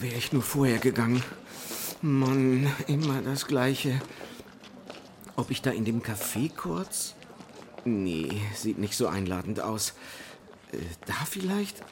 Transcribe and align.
wäre 0.00 0.16
ich 0.16 0.32
nur 0.32 0.42
vorher 0.42 0.78
gegangen. 0.78 1.22
Mann, 2.02 2.72
immer 2.86 3.22
das 3.22 3.46
Gleiche. 3.46 4.00
Ob 5.36 5.50
ich 5.50 5.62
da 5.62 5.70
in 5.70 5.84
dem 5.84 6.02
Café 6.02 6.54
kurz? 6.54 7.14
Nee, 7.84 8.40
sieht 8.54 8.78
nicht 8.78 8.94
so 8.94 9.08
einladend 9.08 9.60
aus. 9.60 9.94
Äh, 10.72 10.78
da 11.06 11.14
vielleicht? 11.28 11.82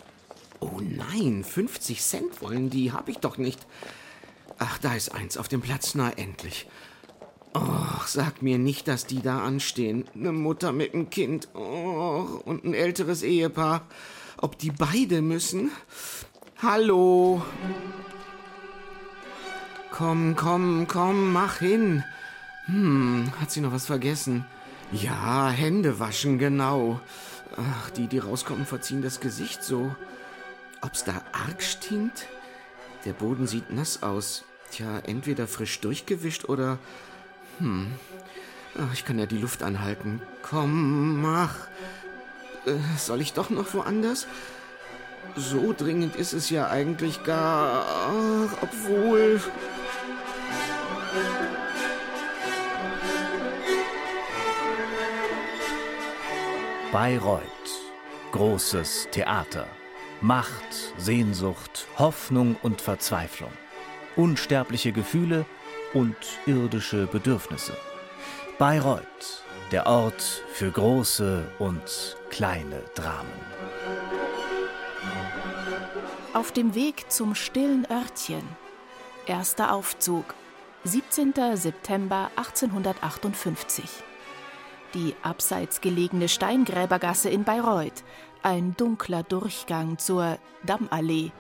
Oh 0.61 0.81
nein, 0.81 1.45
50 1.45 2.03
Cent 2.03 2.43
wollen 2.43 2.71
die, 2.71 2.93
hab 2.93 3.09
ich 3.09 3.19
doch 3.19 3.39
nicht. 3.39 3.67
Ach, 4.59 4.79
da 4.79 4.95
ist 4.95 5.15
eins 5.15 5.37
auf 5.37 5.49
dem 5.49 5.61
Platz, 5.61 5.95
na 5.95 6.11
endlich. 6.11 6.67
Och, 7.55 8.07
sag 8.07 8.43
mir 8.43 8.59
nicht, 8.59 8.89
dass 8.89 9.07
die 9.07 9.23
da 9.23 9.41
anstehen. 9.43 10.05
Eine 10.15 10.33
Mutter 10.33 10.73
mit 10.73 10.95
einem 10.95 11.11
Kind. 11.11 11.49
Och, 11.55 12.47
und 12.47 12.65
ein 12.65 12.75
älteres 12.75 13.23
Ehepaar. 13.23 13.87
Ob 14.39 14.59
die 14.59 14.71
beide 14.71 15.23
müssen? 15.23 15.71
Hallo. 16.63 17.45
Komm, 19.91 20.35
komm, 20.37 20.87
komm, 20.89 21.33
mach 21.35 21.59
hin. 21.59 22.03
Hm, 22.65 23.31
hat 23.39 23.51
sie 23.51 23.61
noch 23.61 23.73
was 23.73 23.85
vergessen? 23.85 24.47
Ja, 24.91 25.51
Hände 25.51 26.01
waschen, 26.01 26.39
genau. 26.39 26.99
Ach, 27.59 27.91
die, 27.91 28.07
die 28.07 28.19
rauskommen, 28.19 28.65
verziehen 28.65 29.03
das 29.03 29.21
Gesicht 29.21 29.63
so. 29.65 29.95
Ob's 30.81 31.05
da 31.05 31.21
arg 31.33 31.63
stinkt? 31.63 32.27
Der 33.05 33.13
Boden 33.13 33.47
sieht 33.47 33.71
nass 33.71 34.03
aus. 34.03 34.45
Tja, 34.71 35.01
entweder 35.01 35.47
frisch 35.47 35.81
durchgewischt 35.81 36.47
oder 36.47 36.79
hm. 37.59 37.93
Ach, 38.79 38.95
ich 38.95 39.05
kann 39.05 39.19
ja 39.19 39.27
die 39.27 39.39
Luft 39.39 39.63
anhalten. 39.63 40.23
Komm, 40.43 41.21
mach. 41.21 41.55
Äh, 42.65 42.79
soll 42.97 43.21
ich 43.21 43.35
doch 43.35 43.51
noch 43.51 43.75
woanders? 43.75 44.27
So 45.35 45.75
dringend 45.77 46.17
ist 46.17 46.33
es 46.33 46.51
ja 46.51 46.69
eigentlich 46.69 47.25
gar. 47.25 47.85
Ach, 47.87 48.63
obwohl. 48.63 49.41
Bayreuth. 56.93 57.43
Großes 58.33 59.09
Theater. 59.11 59.67
Macht, 60.21 60.95
Sehnsucht, 60.97 61.87
Hoffnung 61.99 62.57
und 62.63 62.81
Verzweiflung. 62.81 63.53
Unsterbliche 64.17 64.93
Gefühle 64.93 65.45
und 65.93 66.17
irdische 66.47 67.07
Bedürfnisse. 67.07 67.77
Bayreuth, 68.59 69.45
der 69.73 69.87
Ort 69.87 70.43
für 70.53 70.71
große 70.71 71.47
und 71.59 72.17
kleine 72.31 72.83
Dramen. 72.95 73.29
Auf 76.37 76.53
dem 76.53 76.75
Weg 76.75 77.11
zum 77.11 77.35
stillen 77.35 77.87
Örtchen. 77.91 78.43
Erster 79.27 79.73
Aufzug. 79.73 80.35
17. 80.85 81.33
September 81.55 82.31
1858. 82.37 83.89
Die 84.93 85.15
abseits 85.23 85.81
gelegene 85.81 86.29
Steingräbergasse 86.29 87.31
in 87.31 87.45
Bayreuth. 87.45 88.05
Ein 88.43 88.77
dunkler 88.77 89.23
Durchgang 89.23 89.97
zur 89.97 90.37
Dammallee. 90.63 91.33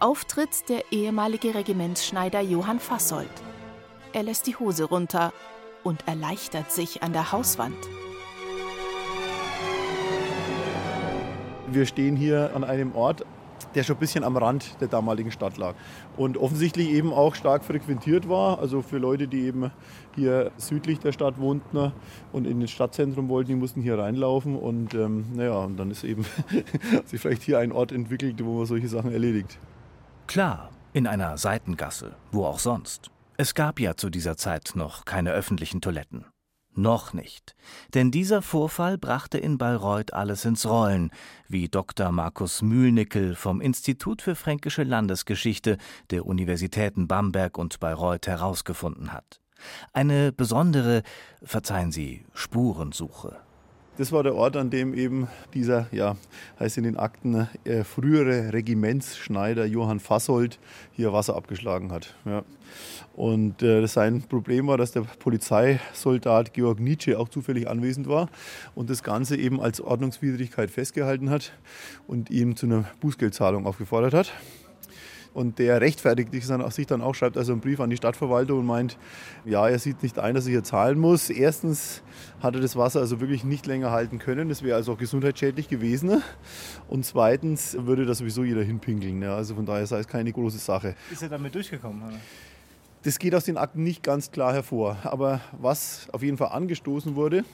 Auftritt 0.00 0.68
der 0.68 0.90
ehemalige 0.90 1.54
Regimentsschneider 1.54 2.40
Johann 2.40 2.80
Fassold. 2.80 3.30
Er 4.12 4.24
lässt 4.24 4.48
die 4.48 4.56
Hose 4.56 4.82
runter 4.82 5.32
und 5.84 6.08
erleichtert 6.08 6.72
sich 6.72 7.04
an 7.04 7.12
der 7.12 7.30
Hauswand. 7.30 7.78
Wir 11.68 11.86
stehen 11.86 12.16
hier 12.16 12.50
an 12.56 12.64
einem 12.64 12.96
Ort, 12.96 13.24
der 13.74 13.82
schon 13.82 13.96
ein 13.96 14.00
bisschen 14.00 14.24
am 14.24 14.36
Rand 14.36 14.80
der 14.80 14.88
damaligen 14.88 15.30
Stadt 15.30 15.56
lag 15.56 15.74
und 16.16 16.36
offensichtlich 16.36 16.90
eben 16.90 17.12
auch 17.12 17.34
stark 17.34 17.64
frequentiert 17.64 18.28
war. 18.28 18.58
Also 18.58 18.82
für 18.82 18.98
Leute, 18.98 19.28
die 19.28 19.42
eben 19.42 19.70
hier 20.14 20.50
südlich 20.56 20.98
der 20.98 21.12
Stadt 21.12 21.38
wohnten 21.38 21.92
und 22.32 22.46
in 22.46 22.60
das 22.60 22.70
Stadtzentrum 22.70 23.28
wollten, 23.28 23.50
die 23.50 23.56
mussten 23.56 23.82
hier 23.82 23.98
reinlaufen 23.98 24.56
und 24.56 24.94
ähm, 24.94 25.26
naja, 25.34 25.58
und 25.58 25.76
dann 25.76 25.90
ist 25.90 26.04
eben 26.04 26.24
sich 27.04 27.20
vielleicht 27.20 27.42
hier 27.42 27.58
ein 27.58 27.72
Ort 27.72 27.92
entwickelt, 27.92 28.44
wo 28.44 28.58
man 28.58 28.66
solche 28.66 28.88
Sachen 28.88 29.12
erledigt. 29.12 29.58
Klar, 30.26 30.70
in 30.92 31.06
einer 31.06 31.38
Seitengasse, 31.38 32.16
wo 32.32 32.44
auch 32.44 32.58
sonst. 32.58 33.10
Es 33.36 33.54
gab 33.54 33.80
ja 33.80 33.96
zu 33.96 34.10
dieser 34.10 34.36
Zeit 34.36 34.72
noch 34.74 35.04
keine 35.04 35.32
öffentlichen 35.32 35.80
Toiletten. 35.80 36.26
Noch 36.74 37.12
nicht. 37.12 37.56
Denn 37.94 38.10
dieser 38.10 38.42
Vorfall 38.42 38.96
brachte 38.96 39.38
in 39.38 39.58
Bayreuth 39.58 40.14
alles 40.14 40.44
ins 40.44 40.66
Rollen, 40.66 41.10
wie 41.48 41.68
Dr. 41.68 42.12
Markus 42.12 42.62
Mühlnickel 42.62 43.34
vom 43.34 43.60
Institut 43.60 44.22
für 44.22 44.36
Fränkische 44.36 44.84
Landesgeschichte 44.84 45.78
der 46.10 46.26
Universitäten 46.26 47.08
Bamberg 47.08 47.58
und 47.58 47.80
Bayreuth 47.80 48.28
herausgefunden 48.28 49.12
hat. 49.12 49.40
Eine 49.92 50.32
besondere, 50.32 51.02
verzeihen 51.42 51.92
Sie, 51.92 52.24
Spurensuche. 52.34 53.49
Das 53.98 54.12
war 54.12 54.22
der 54.22 54.34
Ort, 54.34 54.56
an 54.56 54.70
dem 54.70 54.94
eben 54.94 55.28
dieser, 55.52 55.86
ja, 55.92 56.16
heißt 56.58 56.78
in 56.78 56.84
den 56.84 56.96
Akten, 56.96 57.48
äh, 57.64 57.84
frühere 57.84 58.52
Regimentsschneider 58.52 59.66
Johann 59.66 60.00
Fassold 60.00 60.58
hier 60.92 61.12
Wasser 61.12 61.36
abgeschlagen 61.36 61.92
hat. 61.92 62.14
Ja. 62.24 62.42
Und 63.14 63.62
äh, 63.62 63.86
sein 63.86 64.22
Problem 64.22 64.68
war, 64.68 64.78
dass 64.78 64.92
der 64.92 65.02
Polizeisoldat 65.02 66.54
Georg 66.54 66.80
Nietzsche 66.80 67.18
auch 67.18 67.28
zufällig 67.28 67.68
anwesend 67.68 68.08
war 68.08 68.30
und 68.74 68.88
das 68.88 69.02
Ganze 69.02 69.36
eben 69.36 69.60
als 69.60 69.80
Ordnungswidrigkeit 69.80 70.70
festgehalten 70.70 71.28
hat 71.28 71.52
und 72.06 72.30
ihm 72.30 72.56
zu 72.56 72.66
einer 72.66 72.84
Bußgeldzahlung 73.00 73.66
aufgefordert 73.66 74.14
hat. 74.14 74.32
Und 75.32 75.60
der 75.60 75.80
rechtfertigt 75.80 76.32
sich 76.32 76.46
dann 76.86 77.02
auch, 77.02 77.14
schreibt 77.14 77.36
also 77.36 77.52
einen 77.52 77.60
Brief 77.60 77.78
an 77.78 77.88
die 77.88 77.96
Stadtverwaltung 77.96 78.60
und 78.60 78.66
meint, 78.66 78.98
ja, 79.44 79.68
er 79.68 79.78
sieht 79.78 80.02
nicht 80.02 80.18
ein, 80.18 80.34
dass 80.34 80.46
er 80.46 80.50
hier 80.50 80.64
zahlen 80.64 80.98
muss. 80.98 81.30
Erstens 81.30 82.02
hat 82.40 82.56
er 82.56 82.60
das 82.60 82.74
Wasser 82.74 83.00
also 83.00 83.20
wirklich 83.20 83.44
nicht 83.44 83.66
länger 83.66 83.92
halten 83.92 84.18
können. 84.18 84.48
Das 84.48 84.62
wäre 84.64 84.76
also 84.76 84.92
auch 84.92 84.98
gesundheitsschädlich 84.98 85.68
gewesen. 85.68 86.22
Und 86.88 87.04
zweitens 87.04 87.76
würde 87.78 88.06
da 88.06 88.14
sowieso 88.14 88.42
jeder 88.42 88.62
hinpinkeln. 88.62 89.22
Ja, 89.22 89.36
also 89.36 89.54
von 89.54 89.66
daher 89.66 89.86
sei 89.86 90.00
es 90.00 90.08
keine 90.08 90.32
große 90.32 90.58
Sache. 90.58 90.96
Ist 91.12 91.22
er 91.22 91.28
damit 91.28 91.54
durchgekommen? 91.54 92.02
Oder? 92.02 92.16
Das 93.02 93.18
geht 93.18 93.34
aus 93.34 93.44
den 93.44 93.56
Akten 93.56 93.84
nicht 93.84 94.02
ganz 94.02 94.32
klar 94.32 94.52
hervor. 94.52 94.96
Aber 95.04 95.40
was 95.52 96.08
auf 96.12 96.22
jeden 96.22 96.36
Fall 96.38 96.48
angestoßen 96.48 97.14
wurde, 97.14 97.44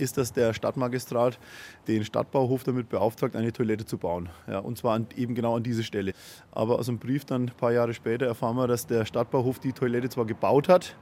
ist, 0.00 0.18
dass 0.18 0.32
der 0.32 0.54
Stadtmagistrat 0.54 1.38
den 1.86 2.04
Stadtbauhof 2.04 2.64
damit 2.64 2.88
beauftragt, 2.88 3.36
eine 3.36 3.52
Toilette 3.52 3.84
zu 3.84 3.98
bauen. 3.98 4.28
Ja, 4.46 4.58
und 4.60 4.78
zwar 4.78 4.94
an, 4.94 5.06
eben 5.16 5.34
genau 5.34 5.56
an 5.56 5.62
diese 5.62 5.82
Stelle. 5.82 6.12
Aber 6.52 6.78
aus 6.78 6.86
dem 6.86 6.98
Brief 6.98 7.24
dann 7.24 7.44
ein 7.44 7.56
paar 7.56 7.72
Jahre 7.72 7.94
später 7.94 8.26
erfahren 8.26 8.56
wir, 8.56 8.66
dass 8.66 8.86
der 8.86 9.04
Stadtbauhof 9.04 9.58
die 9.58 9.72
Toilette 9.72 10.08
zwar 10.08 10.24
gebaut 10.24 10.68
hat, 10.68 10.96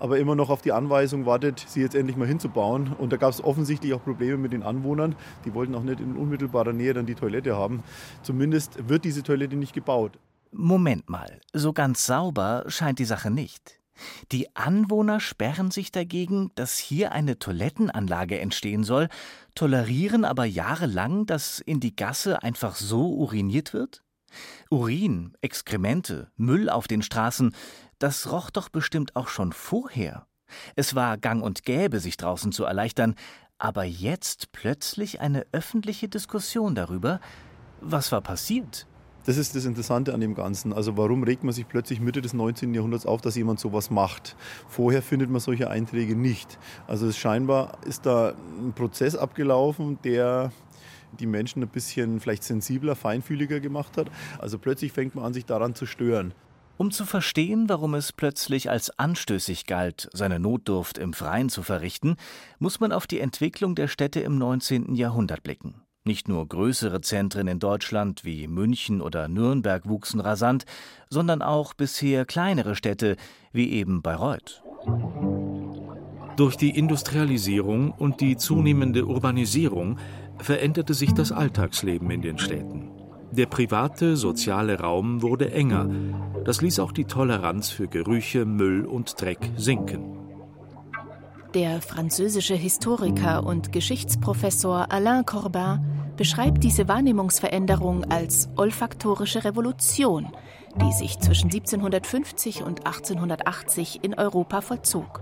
aber 0.00 0.18
immer 0.18 0.34
noch 0.34 0.50
auf 0.50 0.62
die 0.62 0.72
Anweisung 0.72 1.26
wartet, 1.26 1.64
sie 1.66 1.80
jetzt 1.80 1.94
endlich 1.94 2.16
mal 2.16 2.28
hinzubauen. 2.28 2.92
Und 2.98 3.12
da 3.12 3.16
gab 3.16 3.30
es 3.30 3.42
offensichtlich 3.42 3.94
auch 3.94 4.02
Probleme 4.02 4.36
mit 4.36 4.52
den 4.52 4.62
Anwohnern. 4.62 5.14
Die 5.44 5.54
wollten 5.54 5.74
auch 5.74 5.82
nicht 5.82 6.00
in 6.00 6.16
unmittelbarer 6.16 6.72
Nähe 6.72 6.94
dann 6.94 7.06
die 7.06 7.14
Toilette 7.14 7.56
haben. 7.56 7.82
Zumindest 8.22 8.88
wird 8.88 9.04
diese 9.04 9.22
Toilette 9.22 9.56
nicht 9.56 9.72
gebaut. 9.72 10.18
Moment 10.54 11.08
mal, 11.08 11.40
so 11.54 11.72
ganz 11.72 12.04
sauber 12.04 12.64
scheint 12.66 12.98
die 12.98 13.06
Sache 13.06 13.30
nicht. 13.30 13.81
Die 14.30 14.54
Anwohner 14.56 15.20
sperren 15.20 15.70
sich 15.70 15.92
dagegen, 15.92 16.50
dass 16.54 16.78
hier 16.78 17.12
eine 17.12 17.38
Toilettenanlage 17.38 18.38
entstehen 18.38 18.84
soll, 18.84 19.08
tolerieren 19.54 20.24
aber 20.24 20.44
jahrelang, 20.44 21.26
dass 21.26 21.60
in 21.60 21.80
die 21.80 21.94
Gasse 21.94 22.42
einfach 22.42 22.76
so 22.76 23.12
uriniert 23.14 23.72
wird? 23.72 24.02
Urin, 24.70 25.34
Exkremente, 25.40 26.30
Müll 26.36 26.70
auf 26.70 26.88
den 26.88 27.02
Straßen, 27.02 27.54
das 27.98 28.30
roch 28.32 28.50
doch 28.50 28.68
bestimmt 28.68 29.14
auch 29.16 29.28
schon 29.28 29.52
vorher. 29.52 30.26
Es 30.76 30.94
war 30.94 31.18
gang 31.18 31.42
und 31.42 31.64
gäbe, 31.64 32.00
sich 32.00 32.16
draußen 32.16 32.52
zu 32.52 32.64
erleichtern, 32.64 33.14
aber 33.58 33.84
jetzt 33.84 34.52
plötzlich 34.52 35.20
eine 35.20 35.46
öffentliche 35.52 36.08
Diskussion 36.08 36.74
darüber. 36.74 37.20
Was 37.80 38.12
war 38.12 38.20
passiert? 38.20 38.86
Das 39.24 39.36
ist 39.36 39.54
das 39.54 39.66
Interessante 39.66 40.14
an 40.14 40.20
dem 40.20 40.34
Ganzen. 40.34 40.72
Also 40.72 40.96
warum 40.96 41.22
regt 41.22 41.44
man 41.44 41.52
sich 41.52 41.68
plötzlich 41.68 42.00
Mitte 42.00 42.22
des 42.22 42.32
19. 42.32 42.74
Jahrhunderts 42.74 43.06
auf, 43.06 43.20
dass 43.20 43.36
jemand 43.36 43.60
sowas 43.60 43.90
macht? 43.90 44.36
Vorher 44.68 45.00
findet 45.00 45.30
man 45.30 45.40
solche 45.40 45.70
Einträge 45.70 46.16
nicht. 46.16 46.58
Also 46.88 47.10
scheinbar 47.12 47.78
ist 47.86 48.04
da 48.04 48.34
ein 48.58 48.72
Prozess 48.72 49.14
abgelaufen, 49.14 49.98
der 50.02 50.50
die 51.20 51.26
Menschen 51.26 51.62
ein 51.62 51.68
bisschen 51.68 52.18
vielleicht 52.20 52.42
sensibler, 52.42 52.96
feinfühliger 52.96 53.60
gemacht 53.60 53.96
hat. 53.96 54.08
Also 54.38 54.58
plötzlich 54.58 54.92
fängt 54.92 55.14
man 55.14 55.24
an, 55.24 55.34
sich 55.34 55.44
daran 55.44 55.74
zu 55.74 55.86
stören. 55.86 56.34
Um 56.78 56.90
zu 56.90 57.04
verstehen, 57.04 57.68
warum 57.68 57.94
es 57.94 58.12
plötzlich 58.12 58.70
als 58.70 58.98
anstößig 58.98 59.66
galt, 59.66 60.08
seine 60.12 60.40
Notdurft 60.40 60.98
im 60.98 61.12
Freien 61.12 61.48
zu 61.48 61.62
verrichten, 61.62 62.16
muss 62.58 62.80
man 62.80 62.90
auf 62.90 63.06
die 63.06 63.20
Entwicklung 63.20 63.76
der 63.76 63.86
Städte 63.88 64.20
im 64.20 64.36
19. 64.36 64.94
Jahrhundert 64.94 65.44
blicken. 65.44 65.81
Nicht 66.04 66.28
nur 66.28 66.48
größere 66.48 67.00
Zentren 67.00 67.46
in 67.46 67.60
Deutschland 67.60 68.24
wie 68.24 68.48
München 68.48 69.00
oder 69.00 69.28
Nürnberg 69.28 69.88
wuchsen 69.88 70.18
rasant, 70.18 70.64
sondern 71.08 71.42
auch 71.42 71.74
bisher 71.74 72.24
kleinere 72.24 72.74
Städte 72.74 73.16
wie 73.52 73.70
eben 73.70 74.02
Bayreuth. 74.02 74.64
Durch 76.36 76.56
die 76.56 76.70
Industrialisierung 76.70 77.92
und 77.92 78.20
die 78.20 78.36
zunehmende 78.36 79.06
Urbanisierung 79.06 79.98
veränderte 80.38 80.94
sich 80.94 81.12
das 81.12 81.30
Alltagsleben 81.30 82.10
in 82.10 82.22
den 82.22 82.38
Städten. 82.38 82.90
Der 83.30 83.46
private, 83.46 84.16
soziale 84.16 84.80
Raum 84.80 85.22
wurde 85.22 85.52
enger. 85.52 85.88
Das 86.44 86.62
ließ 86.62 86.80
auch 86.80 86.90
die 86.90 87.04
Toleranz 87.04 87.70
für 87.70 87.86
Gerüche, 87.86 88.44
Müll 88.44 88.84
und 88.84 89.20
Dreck 89.20 89.52
sinken. 89.56 90.21
Der 91.54 91.82
französische 91.82 92.54
Historiker 92.54 93.44
und 93.44 93.72
Geschichtsprofessor 93.72 94.90
Alain 94.90 95.26
Corbin 95.26 95.80
beschreibt 96.16 96.64
diese 96.64 96.88
Wahrnehmungsveränderung 96.88 98.04
als 98.10 98.48
olfaktorische 98.56 99.44
Revolution, 99.44 100.28
die 100.80 100.92
sich 100.92 101.18
zwischen 101.18 101.50
1750 101.50 102.62
und 102.62 102.86
1880 102.86 104.02
in 104.02 104.14
Europa 104.14 104.62
vollzog. 104.62 105.20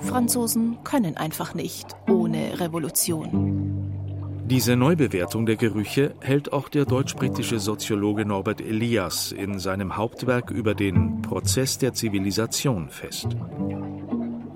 Franzosen 0.00 0.78
können 0.82 1.16
einfach 1.16 1.54
nicht 1.54 1.86
ohne 2.08 2.58
Revolution. 2.58 4.42
Diese 4.46 4.74
Neubewertung 4.74 5.46
der 5.46 5.56
Gerüche 5.56 6.16
hält 6.20 6.52
auch 6.52 6.68
der 6.68 6.84
deutsch-britische 6.84 7.60
Soziologe 7.60 8.24
Norbert 8.24 8.60
Elias 8.60 9.30
in 9.30 9.60
seinem 9.60 9.96
Hauptwerk 9.96 10.50
über 10.50 10.74
den 10.74 11.22
Prozess 11.22 11.78
der 11.78 11.92
Zivilisation 11.92 12.88
fest 12.88 13.36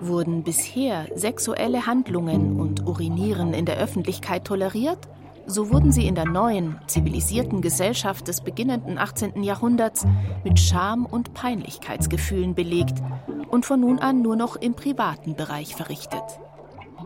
wurden 0.07 0.43
bisher 0.43 1.07
sexuelle 1.15 1.87
Handlungen 1.87 2.61
und 2.61 2.87
Urinieren 2.87 3.55
in 3.55 3.65
der 3.65 3.79
Öffentlichkeit 3.79 4.45
toleriert, 4.45 4.99
so 5.47 5.71
wurden 5.71 5.93
sie 5.93 6.07
in 6.07 6.15
der 6.15 6.27
neuen, 6.27 6.79
zivilisierten 6.87 7.63
Gesellschaft 7.63 8.29
des 8.29 8.41
beginnenden 8.41 8.99
18. 8.99 9.43
Jahrhunderts 9.43 10.07
mit 10.45 10.61
Scham 10.61 11.07
und 11.07 11.35
Peinlichkeitsgefühlen 11.35 12.55
belegt 12.55 13.03
und 13.51 13.67
von 13.67 13.81
nun 13.81 13.99
an 13.99 14.23
nur 14.23 14.37
noch 14.37 14.57
im 14.57 14.75
privaten 14.75 15.35
Bereich 15.35 15.75
verrichtet. 15.75 16.23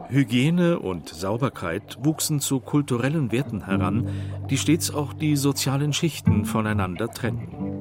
Hygiene 0.08 0.78
und 0.78 1.08
Sauberkeit 1.08 1.98
wuchsen 2.02 2.40
zu 2.40 2.60
kulturellen 2.60 3.32
Werten 3.32 3.64
heran, 3.64 4.08
die 4.50 4.58
stets 4.58 4.94
auch 4.94 5.12
die 5.12 5.36
sozialen 5.36 5.92
Schichten 5.92 6.44
voneinander 6.44 7.08
trennten. 7.08 7.76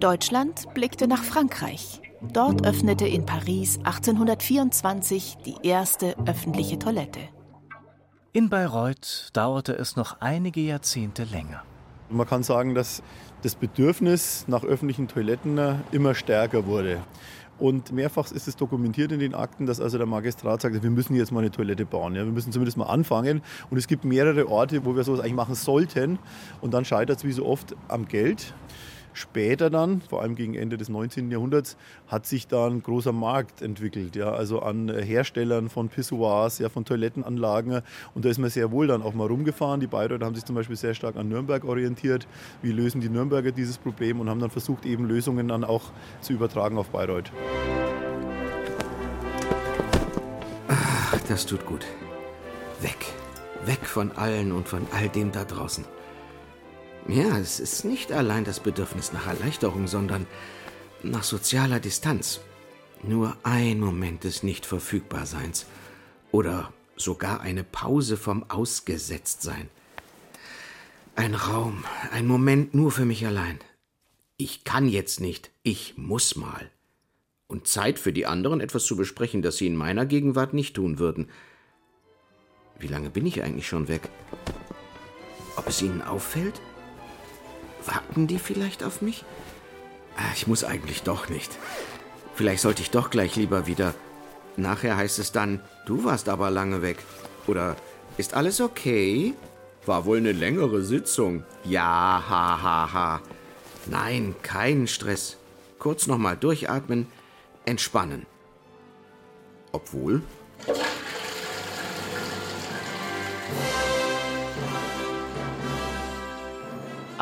Deutschland 0.00 0.66
blickte 0.74 1.08
nach 1.08 1.22
Frankreich. 1.22 2.02
Dort 2.20 2.66
öffnete 2.66 3.06
in 3.06 3.26
Paris 3.26 3.78
1824 3.84 5.38
die 5.44 5.56
erste 5.62 6.16
öffentliche 6.26 6.78
Toilette. 6.78 7.20
In 8.32 8.48
Bayreuth 8.48 9.30
dauerte 9.32 9.72
es 9.72 9.96
noch 9.96 10.20
einige 10.20 10.60
Jahrzehnte 10.60 11.24
länger. 11.24 11.62
Man 12.10 12.26
kann 12.26 12.42
sagen, 12.42 12.74
dass 12.74 13.02
das 13.42 13.54
Bedürfnis 13.54 14.44
nach 14.48 14.64
öffentlichen 14.64 15.08
Toiletten 15.08 15.82
immer 15.92 16.14
stärker 16.14 16.66
wurde. 16.66 17.00
Und 17.58 17.92
mehrfach 17.92 18.32
ist 18.32 18.48
es 18.48 18.56
dokumentiert 18.56 19.12
in 19.12 19.20
den 19.20 19.34
Akten, 19.34 19.66
dass 19.66 19.80
also 19.80 19.96
der 19.96 20.06
Magistrat 20.06 20.60
sagt, 20.60 20.82
wir 20.82 20.90
müssen 20.90 21.14
jetzt 21.14 21.30
mal 21.30 21.40
eine 21.40 21.52
Toilette 21.52 21.86
bauen. 21.86 22.16
Ja, 22.16 22.24
wir 22.24 22.32
müssen 22.32 22.52
zumindest 22.52 22.76
mal 22.76 22.86
anfangen. 22.86 23.42
Und 23.70 23.78
es 23.78 23.86
gibt 23.86 24.04
mehrere 24.04 24.48
Orte, 24.48 24.84
wo 24.84 24.96
wir 24.96 25.04
sowas 25.04 25.20
eigentlich 25.20 25.34
machen 25.34 25.54
sollten. 25.54 26.18
Und 26.60 26.74
dann 26.74 26.84
scheitert 26.84 27.18
es 27.18 27.24
wie 27.24 27.32
so 27.32 27.46
oft 27.46 27.76
am 27.86 28.08
Geld. 28.08 28.54
Später 29.14 29.70
dann, 29.70 30.00
vor 30.00 30.22
allem 30.22 30.34
gegen 30.34 30.54
Ende 30.54 30.76
des 30.76 30.88
19. 30.88 31.30
Jahrhunderts, 31.30 31.76
hat 32.08 32.26
sich 32.26 32.48
da 32.48 32.66
ein 32.66 32.82
großer 32.82 33.12
Markt 33.12 33.62
entwickelt, 33.62 34.16
ja, 34.16 34.32
also 34.32 34.60
an 34.60 34.88
Herstellern 34.88 35.70
von 35.70 35.88
Pissoirs, 35.88 36.58
ja, 36.58 36.68
von 36.68 36.84
Toilettenanlagen. 36.84 37.82
Und 38.14 38.24
da 38.24 38.28
ist 38.28 38.38
man 38.38 38.50
sehr 38.50 38.72
wohl 38.72 38.88
dann 38.88 39.02
auch 39.02 39.14
mal 39.14 39.28
rumgefahren. 39.28 39.78
Die 39.78 39.86
Bayreuther 39.86 40.26
haben 40.26 40.34
sich 40.34 40.44
zum 40.44 40.56
Beispiel 40.56 40.74
sehr 40.74 40.94
stark 40.94 41.14
an 41.14 41.28
Nürnberg 41.28 41.64
orientiert. 41.64 42.26
Wie 42.60 42.72
lösen 42.72 43.00
die 43.00 43.08
Nürnberger 43.08 43.52
dieses 43.52 43.78
Problem 43.78 44.18
und 44.18 44.28
haben 44.28 44.40
dann 44.40 44.50
versucht, 44.50 44.84
eben 44.84 45.04
Lösungen 45.06 45.46
dann 45.46 45.62
auch 45.62 45.92
zu 46.20 46.32
übertragen 46.32 46.76
auf 46.76 46.90
Bayreuth. 46.90 47.30
Ach, 50.66 51.20
das 51.28 51.46
tut 51.46 51.64
gut. 51.66 51.86
Weg. 52.80 53.14
Weg 53.64 53.86
von 53.86 54.10
allen 54.12 54.50
und 54.50 54.66
von 54.66 54.86
all 54.92 55.08
dem 55.08 55.30
da 55.30 55.44
draußen. 55.44 55.84
Ja, 57.06 57.36
es 57.38 57.60
ist 57.60 57.84
nicht 57.84 58.12
allein 58.12 58.44
das 58.44 58.60
Bedürfnis 58.60 59.12
nach 59.12 59.26
Erleichterung, 59.26 59.86
sondern 59.88 60.26
nach 61.02 61.22
sozialer 61.22 61.78
Distanz. 61.78 62.40
Nur 63.02 63.36
ein 63.42 63.78
Moment 63.78 64.24
des 64.24 64.42
Nicht-Verfügbarseins 64.42 65.66
oder 66.32 66.72
sogar 66.96 67.42
eine 67.42 67.62
Pause 67.62 68.16
vom 68.16 68.48
Ausgesetztsein. 68.48 69.68
Ein 71.14 71.34
Raum, 71.34 71.84
ein 72.10 72.26
Moment 72.26 72.72
nur 72.72 72.90
für 72.90 73.04
mich 73.04 73.26
allein. 73.26 73.58
Ich 74.38 74.64
kann 74.64 74.88
jetzt 74.88 75.20
nicht, 75.20 75.50
ich 75.62 75.98
muss 75.98 76.36
mal. 76.36 76.70
Und 77.46 77.68
Zeit 77.68 77.98
für 77.98 78.14
die 78.14 78.24
anderen, 78.24 78.60
etwas 78.60 78.86
zu 78.86 78.96
besprechen, 78.96 79.42
das 79.42 79.58
sie 79.58 79.66
in 79.66 79.76
meiner 79.76 80.06
Gegenwart 80.06 80.54
nicht 80.54 80.74
tun 80.74 80.98
würden. 80.98 81.28
Wie 82.78 82.88
lange 82.88 83.10
bin 83.10 83.26
ich 83.26 83.42
eigentlich 83.42 83.68
schon 83.68 83.88
weg? 83.88 84.08
Ob 85.56 85.68
es 85.68 85.82
Ihnen 85.82 86.00
auffällt? 86.00 86.60
Warten 87.86 88.26
die 88.26 88.38
vielleicht 88.38 88.82
auf 88.82 89.02
mich? 89.02 89.24
Ah, 90.16 90.32
ich 90.34 90.46
muss 90.46 90.64
eigentlich 90.64 91.02
doch 91.02 91.28
nicht. 91.28 91.50
Vielleicht 92.34 92.62
sollte 92.62 92.82
ich 92.82 92.90
doch 92.90 93.10
gleich 93.10 93.36
lieber 93.36 93.66
wieder. 93.66 93.94
Nachher 94.56 94.96
heißt 94.96 95.18
es 95.18 95.32
dann, 95.32 95.60
du 95.86 96.04
warst 96.04 96.28
aber 96.28 96.50
lange 96.50 96.82
weg. 96.82 96.98
Oder 97.46 97.76
ist 98.16 98.34
alles 98.34 98.60
okay? 98.60 99.34
War 99.86 100.04
wohl 100.06 100.18
eine 100.18 100.32
längere 100.32 100.82
Sitzung. 100.82 101.44
Ja, 101.64 102.22
ha, 102.28 102.62
ha, 102.62 102.92
ha. 102.92 103.20
Nein, 103.86 104.34
kein 104.42 104.86
Stress. 104.86 105.36
Kurz 105.78 106.06
nochmal 106.06 106.36
durchatmen, 106.36 107.06
entspannen. 107.66 108.26
Obwohl, 109.72 110.22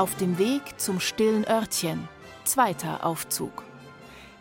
Auf 0.02 0.16
dem 0.16 0.36
Weg 0.36 0.80
zum 0.80 0.98
stillen 0.98 1.46
Örtchen. 1.48 2.08
Zweiter 2.42 3.06
Aufzug. 3.06 3.62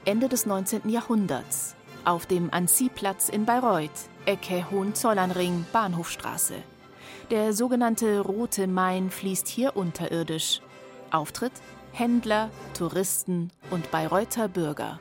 Ende 0.06 0.28
des 0.28 0.48
19. 0.48 0.90
Jahrhunderts. 0.90 1.76
Auf 2.04 2.26
dem 2.26 2.52
Anziehplatz 2.52 3.30
in 3.30 3.46
Bayreuth, 3.46 3.92
Ecke 4.26 4.72
Hohenzollernring, 4.72 5.68
Bahnhofstraße. 5.72 6.56
Der 7.30 7.54
sogenannte 7.54 8.22
Rote 8.22 8.66
Main 8.66 9.12
fließt 9.12 9.48
hier 9.48 9.78
unterirdisch. 9.78 10.62
Auftritt 11.12 11.54
Händler, 11.92 12.50
Touristen 12.76 13.52
und 13.70 13.92
Bayreuther 13.92 14.48
Bürger. 14.48 15.00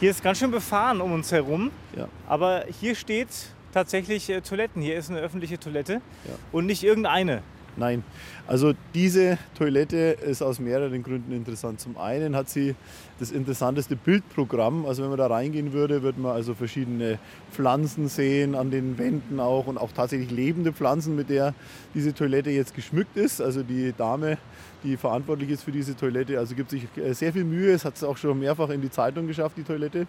Hier 0.00 0.12
ist 0.12 0.22
ganz 0.22 0.38
schön 0.38 0.50
befahren 0.50 1.02
um 1.02 1.12
uns 1.12 1.30
herum. 1.30 1.70
Ja. 1.94 2.08
Aber 2.26 2.64
hier 2.80 2.94
steht 2.94 3.28
tatsächlich 3.74 4.30
äh, 4.30 4.40
Toiletten. 4.40 4.80
Hier 4.80 4.96
ist 4.96 5.10
eine 5.10 5.20
öffentliche 5.20 5.60
Toilette 5.60 6.00
ja. 6.24 6.34
und 6.52 6.64
nicht 6.64 6.82
irgendeine. 6.82 7.42
Nein, 7.78 8.04
also 8.46 8.72
diese 8.94 9.36
Toilette 9.54 9.96
ist 9.96 10.40
aus 10.42 10.58
mehreren 10.60 11.02
Gründen 11.02 11.32
interessant. 11.32 11.78
Zum 11.78 11.98
einen 11.98 12.34
hat 12.34 12.48
sie 12.48 12.74
das 13.18 13.30
interessanteste 13.30 13.96
Bildprogramm. 13.96 14.86
Also 14.86 15.02
wenn 15.02 15.10
man 15.10 15.18
da 15.18 15.26
reingehen 15.26 15.74
würde, 15.74 16.02
würde 16.02 16.18
man 16.18 16.32
also 16.32 16.54
verschiedene 16.54 17.18
Pflanzen 17.52 18.08
sehen 18.08 18.54
an 18.54 18.70
den 18.70 18.96
Wänden 18.96 19.40
auch 19.40 19.66
und 19.66 19.76
auch 19.76 19.92
tatsächlich 19.92 20.30
lebende 20.30 20.72
Pflanzen, 20.72 21.16
mit 21.16 21.28
der 21.28 21.54
diese 21.94 22.14
Toilette 22.14 22.48
jetzt 22.48 22.74
geschmückt 22.74 23.18
ist. 23.18 23.42
Also 23.42 23.62
die 23.62 23.92
Dame, 23.92 24.38
die 24.82 24.96
verantwortlich 24.96 25.50
ist 25.50 25.64
für 25.64 25.72
diese 25.72 25.94
Toilette, 25.94 26.38
also 26.38 26.54
gibt 26.54 26.70
sich 26.70 26.86
äh, 26.96 27.12
sehr 27.12 27.34
viel 27.34 27.44
Mühe. 27.44 27.72
Es 27.72 27.84
hat 27.84 27.96
es 27.96 28.04
auch 28.04 28.16
schon 28.16 28.38
mehrfach 28.38 28.70
in 28.70 28.80
die 28.80 28.90
Zeitung 28.90 29.26
geschafft, 29.26 29.58
die 29.58 29.64
Toilette. 29.64 30.06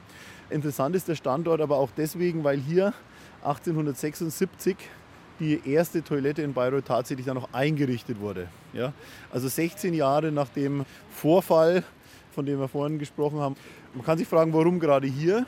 Interessant 0.50 0.96
ist 0.96 1.10
der 1.10 1.16
Standort 1.16 1.60
aber 1.60 1.76
auch 1.78 1.90
deswegen, 1.98 2.46
weil 2.46 2.60
hier 2.60 2.94
1876 3.44 4.78
die 5.40 5.62
erste 5.70 6.04
Toilette 6.04 6.42
in 6.42 6.54
Bayreuth 6.54 6.86
tatsächlich 6.86 7.26
dann 7.26 7.36
noch 7.36 7.54
eingerichtet 7.54 8.20
wurde. 8.20 8.48
Ja? 8.74 8.94
Also 9.32 9.48
16 9.48 9.94
Jahre 9.94 10.32
nach 10.32 10.50
dem 10.50 10.86
Vorfall, 11.10 11.84
von 12.32 12.46
dem 12.46 12.60
wir 12.60 12.68
vorhin 12.68 13.00
gesprochen 13.00 13.40
haben. 13.40 13.56
Man 13.94 14.06
kann 14.06 14.18
sich 14.18 14.28
fragen, 14.28 14.54
warum 14.54 14.80
gerade 14.80 15.08
hier? 15.08 15.46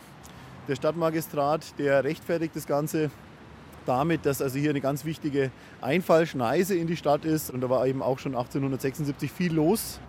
Der 0.67 0.75
Stadtmagistrat, 0.75 1.77
der 1.79 2.03
rechtfertigt 2.03 2.55
das 2.55 2.67
Ganze 2.67 3.09
damit, 3.85 4.25
dass 4.25 4.41
also 4.41 4.59
hier 4.59 4.69
eine 4.69 4.81
ganz 4.81 5.05
wichtige 5.05 5.51
Einfallschneise 5.81 6.75
in 6.75 6.87
die 6.87 6.97
Stadt 6.97 7.25
ist. 7.25 7.49
Und 7.49 7.61
da 7.61 7.69
war 7.69 7.87
eben 7.87 8.01
auch 8.01 8.19
schon 8.19 8.33
1876 8.33 9.31
viel 9.31 9.53
los. 9.53 9.99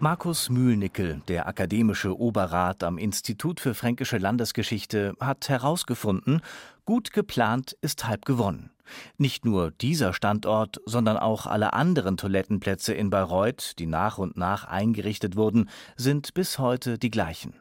Markus 0.00 0.50
Mühlnickel, 0.50 1.22
der 1.28 1.46
akademische 1.46 2.18
Oberrat 2.18 2.82
am 2.82 2.98
Institut 2.98 3.60
für 3.60 3.74
fränkische 3.74 4.18
Landesgeschichte, 4.18 5.14
hat 5.20 5.48
herausgefunden, 5.48 6.42
gut 6.84 7.12
geplant 7.12 7.76
ist 7.80 8.06
halb 8.06 8.24
gewonnen. 8.24 8.70
Nicht 9.18 9.44
nur 9.44 9.70
dieser 9.70 10.12
Standort, 10.12 10.80
sondern 10.86 11.16
auch 11.16 11.46
alle 11.46 11.72
anderen 11.72 12.16
Toilettenplätze 12.16 12.92
in 12.94 13.10
Bayreuth, 13.10 13.78
die 13.78 13.86
nach 13.86 14.18
und 14.18 14.36
nach 14.36 14.64
eingerichtet 14.64 15.36
wurden, 15.36 15.68
sind 15.96 16.34
bis 16.34 16.58
heute 16.58 16.98
die 16.98 17.10
gleichen. 17.10 17.54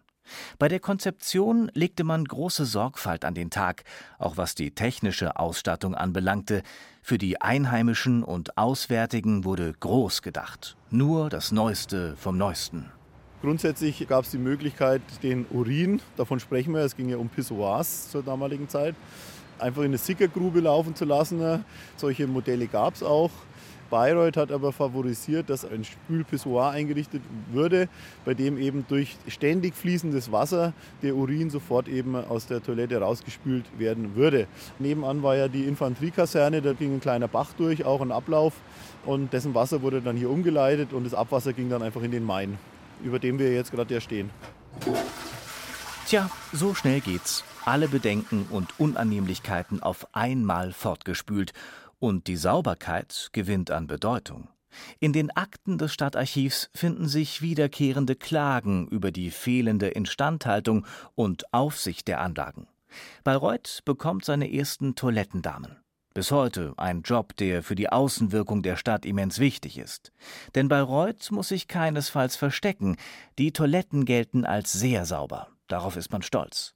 Bei 0.57 0.67
der 0.67 0.79
Konzeption 0.79 1.69
legte 1.73 2.03
man 2.03 2.23
große 2.23 2.65
Sorgfalt 2.65 3.25
an 3.25 3.33
den 3.33 3.49
Tag, 3.49 3.83
auch 4.17 4.37
was 4.37 4.55
die 4.55 4.71
technische 4.71 5.37
Ausstattung 5.37 5.95
anbelangte. 5.95 6.63
Für 7.01 7.17
die 7.17 7.41
Einheimischen 7.41 8.23
und 8.23 8.57
Auswärtigen 8.57 9.43
wurde 9.43 9.73
groß 9.73 10.21
gedacht. 10.21 10.77
Nur 10.89 11.29
das 11.29 11.51
Neueste 11.51 12.15
vom 12.15 12.37
Neuesten. 12.37 12.91
Grundsätzlich 13.41 14.07
gab 14.07 14.23
es 14.23 14.31
die 14.31 14.37
Möglichkeit, 14.37 15.01
den 15.21 15.45
Urin, 15.49 16.01
davon 16.15 16.39
sprechen 16.39 16.73
wir, 16.73 16.79
es 16.79 16.95
ging 16.95 17.09
ja 17.09 17.17
um 17.17 17.27
Pissoirs 17.27 18.09
zur 18.09 18.23
damaligen 18.23 18.69
Zeit, 18.69 18.95
einfach 19.59 19.81
in 19.81 19.89
eine 19.89 19.97
Sickergrube 19.97 20.59
laufen 20.59 20.95
zu 20.95 21.05
lassen. 21.05 21.63
Solche 21.97 22.27
Modelle 22.27 22.67
gab 22.67 22.95
es 22.95 23.03
auch. 23.03 23.31
Bayreuth 23.93 24.37
hat 24.37 24.51
aber 24.51 24.71
favorisiert, 24.71 25.51
dass 25.51 25.65
ein 25.65 25.83
Spülpissoir 25.83 26.71
eingerichtet 26.71 27.21
würde, 27.51 27.87
bei 28.25 28.33
dem 28.33 28.57
eben 28.57 28.85
durch 28.87 29.17
ständig 29.27 29.75
fließendes 29.75 30.31
Wasser 30.31 30.73
der 31.03 31.15
Urin 31.15 31.51
sofort 31.51 31.87
eben 31.87 32.15
aus 32.15 32.47
der 32.47 32.63
Toilette 32.63 32.99
rausgespült 32.99 33.65
werden 33.77 34.15
würde. 34.15 34.47
Nebenan 34.79 35.21
war 35.21 35.35
ja 35.35 35.47
die 35.47 35.65
Infanteriekaserne, 35.65 36.63
da 36.63 36.73
ging 36.73 36.95
ein 36.95 37.01
kleiner 37.01 37.27
Bach 37.27 37.49
durch, 37.55 37.85
auch 37.85 38.01
ein 38.01 38.11
Ablauf 38.11 38.53
und 39.05 39.31
dessen 39.31 39.53
Wasser 39.53 39.83
wurde 39.83 40.01
dann 40.01 40.17
hier 40.17 40.31
umgeleitet 40.31 40.91
und 40.91 41.03
das 41.03 41.13
Abwasser 41.13 41.53
ging 41.53 41.69
dann 41.69 41.83
einfach 41.83 42.01
in 42.01 42.09
den 42.09 42.23
Main, 42.23 42.57
über 43.03 43.19
dem 43.19 43.37
wir 43.37 43.53
jetzt 43.53 43.71
gerade 43.71 43.93
ja 43.93 44.01
stehen. 44.01 44.31
Tja, 46.07 46.31
so 46.51 46.73
schnell 46.73 46.99
geht's. 46.99 47.43
Alle 47.65 47.87
Bedenken 47.87 48.45
und 48.49 48.77
Unannehmlichkeiten 48.77 49.81
auf 49.81 50.13
einmal 50.13 50.73
fortgespült 50.73 51.53
und 51.97 52.27
die 52.27 52.35
Sauberkeit 52.35 53.29
gewinnt 53.31 53.71
an 53.71 53.87
Bedeutung. 53.87 54.49
In 54.99 55.13
den 55.13 55.31
Akten 55.31 55.77
des 55.77 55.93
Stadtarchivs 55.93 56.69
finden 56.73 57.07
sich 57.07 57.41
wiederkehrende 57.41 58.17
Klagen 58.17 58.89
über 58.89 59.11
die 59.11 59.31
fehlende 59.31 59.87
Instandhaltung 59.87 60.85
und 61.15 61.53
Aufsicht 61.53 62.09
der 62.09 62.19
Anlagen. 62.19 62.67
Bayreuth 63.23 63.79
bekommt 63.85 64.25
seine 64.25 64.51
ersten 64.53 64.95
Toilettendamen. 64.95 65.77
Bis 66.13 66.31
heute 66.31 66.73
ein 66.75 67.01
Job, 67.03 67.35
der 67.37 67.63
für 67.63 67.75
die 67.75 67.89
Außenwirkung 67.89 68.61
der 68.61 68.75
Stadt 68.75 69.05
immens 69.05 69.39
wichtig 69.39 69.77
ist. 69.77 70.11
Denn 70.53 70.67
Bayreuth 70.67 71.31
muss 71.31 71.47
sich 71.47 71.69
keinesfalls 71.69 72.35
verstecken. 72.35 72.97
Die 73.37 73.53
Toiletten 73.53 74.03
gelten 74.03 74.43
als 74.43 74.73
sehr 74.73 75.05
sauber. 75.05 75.47
Darauf 75.69 75.95
ist 75.95 76.11
man 76.11 76.23
stolz. 76.23 76.75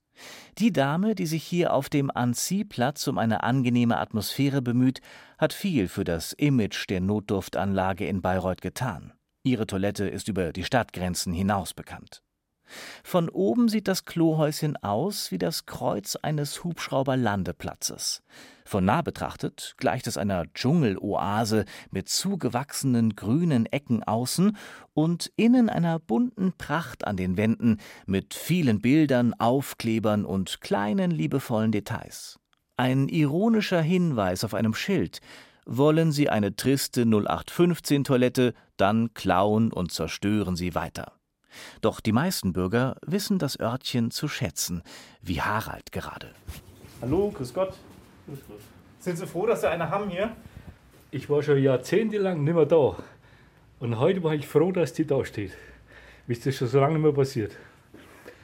Die 0.58 0.72
Dame, 0.72 1.16
die 1.16 1.26
sich 1.26 1.44
hier 1.44 1.74
auf 1.74 1.90
dem 1.90 2.12
Anziehplatz 2.12 3.08
um 3.08 3.18
eine 3.18 3.44
angenehme 3.44 3.98
Atmosphäre 3.98 4.62
bemüht, 4.62 5.02
hat 5.38 5.54
viel 5.54 5.88
für 5.88 6.04
das 6.04 6.34
Image 6.34 6.90
der 6.90 7.02
Notdurftanlage 7.02 8.08
in 8.08 8.22
Bayreuth 8.22 8.62
getan. 8.62 9.14
Ihre 9.44 9.68
Toilette 9.68 10.08
ist 10.08 10.28
über 10.28 10.52
die 10.52 10.64
Stadtgrenzen 10.64 11.34
hinaus 11.34 11.74
bekannt. 11.74 12.22
Von 13.04 13.30
oben 13.30 13.70
sieht 13.70 13.88
das 13.88 14.06
Klohäuschen 14.06 14.78
aus 14.78 15.32
wie 15.32 15.38
das 15.38 15.66
Kreuz 15.66 16.16
eines 16.16 16.64
Hubschrauberlandeplatzes. 16.64 18.24
Von 18.66 18.84
nah 18.84 19.02
betrachtet 19.02 19.76
gleicht 19.78 20.08
es 20.08 20.18
einer 20.18 20.46
Dschungeloase 20.54 21.64
mit 21.90 22.10
zugewachsenen 22.10 23.16
grünen 23.16 23.66
Ecken 23.66 24.04
außen 24.04 24.58
und 24.94 25.32
innen 25.38 25.70
einer 25.70 26.00
bunten 26.00 26.54
Pracht 26.58 27.08
an 27.08 27.16
den 27.16 27.38
Wänden 27.38 27.78
mit 28.06 28.34
vielen 28.34 28.82
Bildern, 28.82 29.34
Aufklebern 29.34 30.26
und 30.26 30.60
kleinen 30.60 31.12
liebevollen 31.12 31.72
Details. 31.72 32.40
Ein 32.76 33.08
ironischer 33.08 33.82
Hinweis 33.82 34.44
auf 34.44 34.54
einem 34.54 34.74
Schild, 34.74 35.22
wollen 35.66 36.12
Sie 36.12 36.30
eine 36.30 36.56
triste 36.56 37.02
0815 37.02 38.04
Toilette, 38.04 38.54
dann 38.78 39.14
klauen 39.14 39.72
und 39.72 39.92
zerstören 39.92 40.56
Sie 40.56 40.76
weiter. 40.76 41.17
Doch 41.82 42.00
die 42.00 42.12
meisten 42.12 42.54
Bürger 42.54 42.96
wissen 43.06 43.40
das 43.40 43.60
Örtchen 43.60 44.12
zu 44.12 44.28
schätzen, 44.28 44.84
wie 45.22 45.42
Harald 45.42 45.92
gerade. 45.92 46.34
Hallo, 47.02 47.32
grüß 47.32 47.54
Gott. 47.54 47.74
Grüß 48.28 48.40
Gott. 48.48 48.60
Sind 49.00 49.18
Sie 49.18 49.28
froh, 49.28 49.46
dass 49.46 49.62
Sie 49.62 49.70
eine 49.70 49.90
haben 49.90 50.10
hier? 50.10 50.36
Ich 51.12 51.30
war 51.30 51.42
schon 51.42 51.62
jahrzehntelang 51.62 52.44
nicht 52.44 52.54
mehr 52.54 52.66
da. 52.66 52.96
Und 53.80 54.00
heute 54.00 54.24
war 54.24 54.34
ich 54.34 54.48
froh, 54.48 54.72
dass 54.72 54.94
die 54.94 55.06
da 55.06 55.24
steht. 55.24 55.54
Wie 56.26 56.34
ist 56.34 56.46
das 56.46 56.56
schon 56.56 56.68
so 56.68 56.80
lange 56.80 56.96
nicht 56.96 57.04
mehr 57.04 57.14
passiert? 57.14 57.56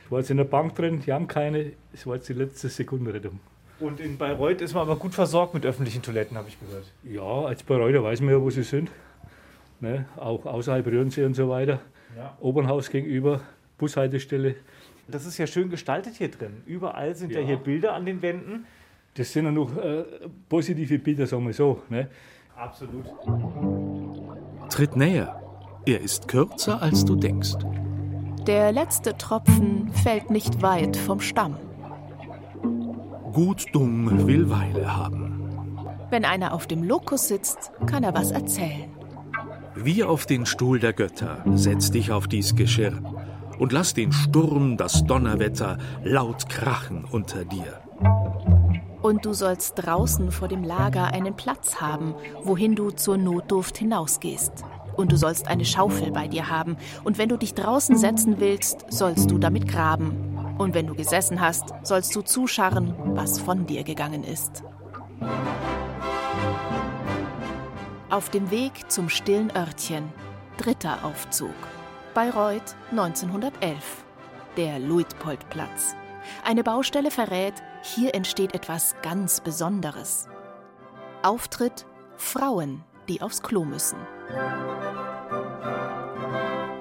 Ich 0.05 0.11
war 0.11 0.19
jetzt 0.19 0.29
in 0.29 0.37
der 0.37 0.43
Bank 0.43 0.75
drin, 0.75 1.01
die 1.05 1.11
haben 1.11 1.27
keine. 1.27 1.73
Es 1.91 2.05
war 2.05 2.15
jetzt 2.15 2.29
die 2.29 2.33
letzte 2.33 2.69
Sekundenrettung. 2.69 3.39
Und 3.79 3.99
in 3.99 4.17
Bayreuth 4.17 4.61
ist 4.61 4.73
man 4.73 4.83
aber 4.83 4.95
gut 4.95 5.13
versorgt 5.13 5.53
mit 5.53 5.65
öffentlichen 5.65 6.01
Toiletten, 6.01 6.37
habe 6.37 6.47
ich 6.47 6.59
gehört. 6.59 6.85
Ja, 7.03 7.47
als 7.47 7.63
Bayreuther 7.63 8.03
weiß 8.03 8.21
man 8.21 8.29
ja, 8.29 8.41
wo 8.41 8.49
sie 8.49 8.63
sind. 8.63 8.89
Ne? 9.79 10.05
Auch 10.15 10.45
außerhalb 10.45 10.85
Rührensee 10.85 11.25
und 11.25 11.33
so 11.33 11.49
weiter. 11.49 11.81
Ja. 12.15 12.37
Obernhaus 12.39 12.89
gegenüber, 12.89 13.41
Bushaltestelle. 13.77 14.55
Das 15.07 15.25
ist 15.25 15.37
ja 15.37 15.47
schön 15.47 15.69
gestaltet 15.69 16.15
hier 16.15 16.29
drin. 16.29 16.61
Überall 16.65 17.15
sind 17.15 17.31
ja, 17.31 17.41
ja 17.41 17.47
hier 17.47 17.57
Bilder 17.57 17.93
an 17.93 18.05
den 18.05 18.21
Wänden. 18.21 18.65
Das 19.15 19.31
sind 19.31 19.45
ja 19.45 19.51
noch 19.51 19.75
äh, 19.77 20.05
positive 20.49 20.97
Bilder, 20.99 21.27
sagen 21.27 21.45
wir 21.45 21.53
so. 21.53 21.81
Ne? 21.89 22.07
Absolut. 22.55 23.05
Tritt 24.69 24.95
näher. 24.95 25.41
Er 25.85 25.99
ist 25.99 26.27
kürzer, 26.27 26.81
als 26.81 27.03
du 27.03 27.15
denkst. 27.15 27.55
Der 28.47 28.71
letzte 28.71 29.17
Tropfen 29.17 29.91
fällt 29.93 30.29
nicht 30.29 30.61
weit 30.61 30.97
vom 30.97 31.19
Stamm. 31.19 31.57
Gut 33.33 33.65
dumm 33.73 34.27
will 34.27 34.49
Weile 34.49 34.95
haben. 34.95 35.33
Wenn 36.09 36.25
einer 36.25 36.53
auf 36.53 36.67
dem 36.67 36.83
Lokus 36.83 37.27
sitzt, 37.27 37.71
kann 37.87 38.03
er 38.03 38.13
was 38.13 38.31
erzählen. 38.31 38.91
Wie 39.75 40.03
auf 40.03 40.25
den 40.25 40.45
Stuhl 40.45 40.79
der 40.79 40.93
Götter, 40.93 41.43
setz 41.55 41.91
dich 41.91 42.11
auf 42.11 42.27
dies 42.27 42.55
Geschirr 42.55 42.99
und 43.57 43.71
lass 43.71 43.93
den 43.93 44.11
Sturm, 44.11 44.77
das 44.77 45.03
Donnerwetter 45.05 45.77
laut 46.03 46.47
krachen 46.49 47.05
unter 47.05 47.43
dir. 47.45 47.81
Und 49.01 49.25
du 49.25 49.33
sollst 49.33 49.73
draußen 49.75 50.31
vor 50.31 50.47
dem 50.47 50.63
Lager 50.63 51.07
einen 51.07 51.35
Platz 51.35 51.81
haben, 51.81 52.13
wohin 52.43 52.75
du 52.75 52.91
zur 52.91 53.17
Notdurft 53.17 53.77
hinausgehst. 53.77 54.63
Und 54.95 55.11
du 55.11 55.17
sollst 55.17 55.47
eine 55.47 55.65
Schaufel 55.65 56.11
bei 56.11 56.27
dir 56.27 56.49
haben. 56.49 56.77
Und 57.03 57.17
wenn 57.17 57.29
du 57.29 57.37
dich 57.37 57.53
draußen 57.53 57.97
setzen 57.97 58.35
willst, 58.39 58.85
sollst 58.89 59.31
du 59.31 59.39
damit 59.39 59.67
graben. 59.67 60.37
Und 60.57 60.75
wenn 60.75 60.87
du 60.87 60.93
gesessen 60.93 61.41
hast, 61.41 61.73
sollst 61.81 62.15
du 62.15 62.21
zuscharren, 62.21 62.93
was 63.15 63.39
von 63.39 63.65
dir 63.65 63.83
gegangen 63.83 64.23
ist. 64.23 64.63
Auf 68.13 68.29
dem 68.29 68.51
Weg 68.51 68.91
zum 68.91 69.09
stillen 69.09 69.51
Örtchen. 69.57 70.13
Dritter 70.57 71.03
Aufzug. 71.03 71.55
Bayreuth 72.13 72.75
1911. 72.91 74.05
Der 74.55 74.77
Luitpoldplatz. 74.77 75.95
Eine 76.43 76.63
Baustelle 76.63 77.09
verrät, 77.09 77.55
hier 77.81 78.13
entsteht 78.13 78.53
etwas 78.53 78.95
ganz 79.01 79.41
Besonderes. 79.41 80.27
Auftritt 81.23 81.87
Frauen, 82.15 82.83
die 83.09 83.19
aufs 83.23 83.41
Klo 83.41 83.65
müssen. 83.65 83.97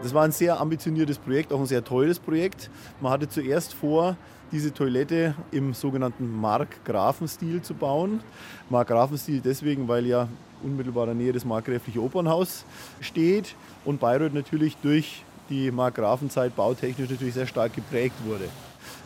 Das 0.03 0.13
war 0.13 0.25
ein 0.25 0.33
sehr 0.33 0.61
ambitioniertes 0.61 1.17
Projekt, 1.17 1.53
auch 1.53 1.61
ein 1.61 1.67
sehr 1.67 1.85
teures 1.85 2.19
Projekt. 2.19 2.71
Man 3.01 3.13
hatte 3.13 3.29
zuerst 3.29 3.73
vor, 3.73 4.17
diese 4.51 4.75
Toilette 4.75 5.35
im 5.53 5.75
sogenannten 5.75 6.29
Markgrafenstil 6.41 7.63
zu 7.63 7.75
bauen. 7.75 8.21
Markgrafenstil 8.69 9.41
deswegen, 9.41 9.87
weil 9.87 10.07
ja 10.07 10.29
unmittelbarer 10.65 11.15
Nähe 11.15 11.33
das 11.33 11.45
markgräfliche 11.45 12.03
Opernhaus 12.03 12.65
steht 13.01 13.55
und 13.85 14.01
Bayreuth 14.01 14.35
natürlich 14.35 14.77
durch 14.83 15.25
die 15.49 15.71
Markgrafenzeit 15.71 16.55
bautechnisch 16.57 17.09
natürlich 17.09 17.35
sehr 17.35 17.47
stark 17.47 17.73
geprägt 17.75 18.17
wurde. 18.25 18.49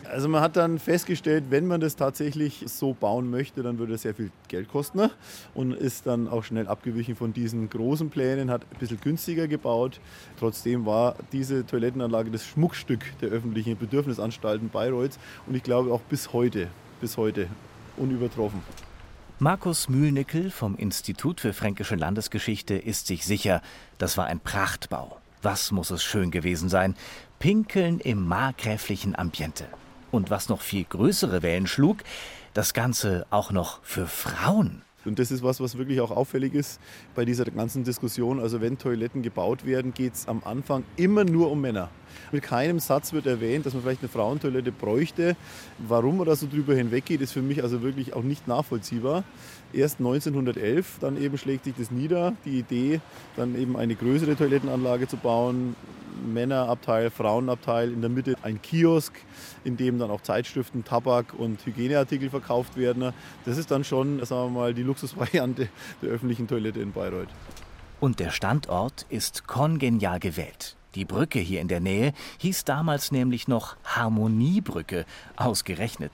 Also 0.03 0.29
man 0.29 0.41
hat 0.41 0.55
dann 0.55 0.79
festgestellt, 0.79 1.45
wenn 1.49 1.67
man 1.67 1.81
das 1.81 1.95
tatsächlich 1.95 2.63
so 2.67 2.93
bauen 2.93 3.29
möchte, 3.29 3.63
dann 3.63 3.77
würde 3.77 3.93
es 3.93 4.03
sehr 4.03 4.15
viel 4.15 4.31
Geld 4.47 4.69
kosten 4.69 4.99
ne? 4.99 5.11
und 5.53 5.73
ist 5.73 6.07
dann 6.07 6.27
auch 6.27 6.43
schnell 6.43 6.67
abgewichen 6.67 7.15
von 7.15 7.33
diesen 7.33 7.69
großen 7.69 8.09
Plänen, 8.09 8.49
hat 8.49 8.61
ein 8.71 8.79
bisschen 8.79 8.99
günstiger 9.01 9.47
gebaut. 9.47 9.99
Trotzdem 10.39 10.85
war 10.85 11.15
diese 11.31 11.65
Toilettenanlage 11.65 12.31
das 12.31 12.45
Schmuckstück 12.45 13.01
der 13.21 13.29
öffentlichen 13.29 13.77
Bedürfnisanstalten 13.77 14.69
Bayreuths 14.69 15.19
und 15.45 15.55
ich 15.55 15.63
glaube 15.63 15.91
auch 15.91 16.01
bis 16.01 16.33
heute, 16.33 16.67
bis 17.01 17.17
heute 17.17 17.47
unübertroffen. 17.97 18.61
Markus 19.39 19.87
Mühlnickel 19.87 20.49
vom 20.49 20.75
Institut 20.77 21.41
für 21.41 21.53
Fränkische 21.53 21.95
Landesgeschichte 21.95 22.75
ist 22.75 23.05
sich 23.05 23.25
sicher, 23.25 23.61
das 23.99 24.17
war 24.17 24.25
ein 24.25 24.39
Prachtbau. 24.39 25.19
Was 25.43 25.71
muss 25.71 25.91
es 25.91 26.03
schön 26.03 26.31
gewesen 26.31 26.69
sein? 26.69 26.95
Pinkeln 27.37 27.99
im 27.99 28.27
markgräflichen 28.27 29.15
Ambiente. 29.15 29.65
Und 30.17 30.31
was 30.31 30.49
noch 30.49 30.61
viel 30.61 30.83
größere 30.83 31.43
Wellen 31.43 31.67
schlug, 31.67 31.97
das 32.55 32.73
Ganze 32.73 33.27
auch 33.29 33.51
noch 33.51 33.83
für 33.83 34.07
Frauen. 34.07 34.81
Und 35.05 35.19
das 35.19 35.29
ist 35.29 35.43
was, 35.43 35.61
was 35.61 35.77
wirklich 35.77 36.01
auch 36.01 36.09
auffällig 36.09 36.55
ist 36.55 36.79
bei 37.13 37.23
dieser 37.23 37.45
ganzen 37.45 37.83
Diskussion. 37.83 38.39
Also 38.39 38.59
wenn 38.59 38.79
Toiletten 38.79 39.21
gebaut 39.21 39.63
werden, 39.63 39.93
geht 39.93 40.15
es 40.15 40.27
am 40.27 40.41
Anfang 40.43 40.83
immer 40.95 41.23
nur 41.23 41.51
um 41.51 41.61
Männer. 41.61 41.89
Mit 42.31 42.41
keinem 42.41 42.79
Satz 42.79 43.13
wird 43.13 43.27
erwähnt, 43.27 43.67
dass 43.67 43.75
man 43.75 43.83
vielleicht 43.83 44.01
eine 44.01 44.09
Frauentoilette 44.09 44.71
bräuchte. 44.71 45.35
Warum 45.77 46.17
man 46.17 46.25
da 46.25 46.35
so 46.35 46.47
drüber 46.47 46.73
hinweggeht, 46.73 47.21
ist 47.21 47.33
für 47.33 47.43
mich 47.43 47.61
also 47.61 47.83
wirklich 47.83 48.15
auch 48.15 48.23
nicht 48.23 48.47
nachvollziehbar. 48.47 49.23
Erst 49.71 49.99
1911, 49.99 50.97
dann 50.99 51.21
eben 51.21 51.37
schlägt 51.37 51.65
sich 51.65 51.75
das 51.77 51.91
nieder, 51.91 52.33
die 52.43 52.57
Idee, 52.57 53.01
dann 53.35 53.55
eben 53.55 53.77
eine 53.77 53.93
größere 53.93 54.35
Toilettenanlage 54.35 55.07
zu 55.07 55.17
bauen, 55.17 55.75
Männerabteil, 56.25 57.09
Frauenabteil, 57.09 57.91
in 57.91 58.01
der 58.01 58.09
Mitte 58.09 58.35
ein 58.43 58.61
Kiosk, 58.61 59.13
in 59.63 59.77
dem 59.77 59.99
dann 59.99 60.09
auch 60.11 60.21
Zeitschriften, 60.21 60.83
Tabak 60.83 61.33
und 61.33 61.65
Hygieneartikel 61.65 62.29
verkauft 62.29 62.77
werden. 62.77 63.13
Das 63.45 63.57
ist 63.57 63.71
dann 63.71 63.83
schon, 63.83 64.23
sagen 64.25 64.53
wir 64.53 64.59
mal, 64.59 64.73
die 64.73 64.83
Luxusvariante 64.83 65.69
der 66.01 66.09
öffentlichen 66.09 66.47
Toilette 66.47 66.79
in 66.79 66.91
Bayreuth. 66.91 67.29
Und 67.99 68.19
der 68.19 68.29
Standort 68.29 69.05
ist 69.09 69.47
kongenial 69.47 70.19
gewählt. 70.19 70.75
Die 70.95 71.05
Brücke 71.05 71.39
hier 71.39 71.61
in 71.61 71.67
der 71.67 71.79
Nähe 71.79 72.13
hieß 72.39 72.63
damals 72.63 73.11
nämlich 73.11 73.47
noch 73.47 73.75
Harmoniebrücke, 73.83 75.05
ausgerechnet. 75.35 76.11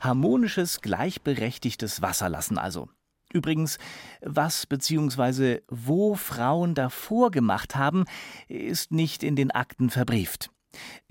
Harmonisches, 0.00 0.80
gleichberechtigtes 0.80 2.02
Wasserlassen 2.02 2.58
also. 2.58 2.88
Übrigens, 3.32 3.78
was 4.22 4.66
bzw. 4.66 5.60
wo 5.68 6.14
Frauen 6.14 6.74
davor 6.74 7.30
gemacht 7.30 7.76
haben, 7.76 8.04
ist 8.48 8.92
nicht 8.92 9.22
in 9.22 9.36
den 9.36 9.50
Akten 9.50 9.90
verbrieft. 9.90 10.50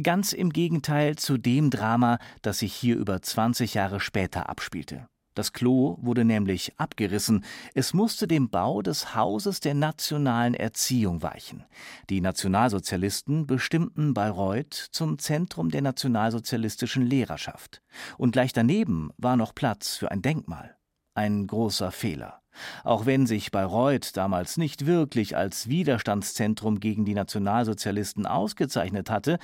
Ganz 0.02 0.34
im 0.34 0.52
Gegenteil 0.52 1.16
zu 1.16 1.38
dem 1.38 1.70
Drama, 1.70 2.20
das 2.42 2.60
sich 2.60 2.74
hier 2.74 2.98
über 2.98 3.22
20 3.22 3.74
Jahre 3.74 4.00
später 4.00 4.50
abspielte. 4.50 5.08
Das 5.36 5.52
Klo 5.52 5.98
wurde 6.00 6.24
nämlich 6.24 6.80
abgerissen. 6.80 7.44
Es 7.74 7.94
musste 7.94 8.26
dem 8.26 8.50
Bau 8.50 8.82
des 8.82 9.16
Hauses 9.16 9.60
der 9.60 9.74
nationalen 9.74 10.54
Erziehung 10.54 11.22
weichen. 11.22 11.66
Die 12.10 12.22
Nationalsozialisten 12.22 13.46
bestimmten 13.46 14.14
Bayreuth 14.14 14.74
zum 14.74 15.20
Zentrum 15.20 15.72
der 15.72 15.82
nationalsozialistischen 15.82 17.06
Lehrerschaft. 17.06 17.82
Und 18.18 18.32
gleich 18.32 18.54
daneben 18.54 19.10
war 19.18 19.36
noch 19.36 19.54
Platz 19.54 19.98
für 19.98 20.10
ein 20.10 20.22
Denkmal. 20.22 20.75
Ein 21.16 21.48
großer 21.48 21.92
Fehler. 21.92 22.42
Auch 22.84 23.06
wenn 23.06 23.26
sich 23.26 23.50
Bayreuth 23.50 24.18
damals 24.18 24.58
nicht 24.58 24.86
wirklich 24.86 25.38
als 25.38 25.70
Widerstandszentrum 25.70 26.82
gegen 26.82 27.06
die 27.06 27.14
Nationalsozialisten 27.14 28.26
ausgezeichnet 28.26 29.10
hatte, 29.10 29.40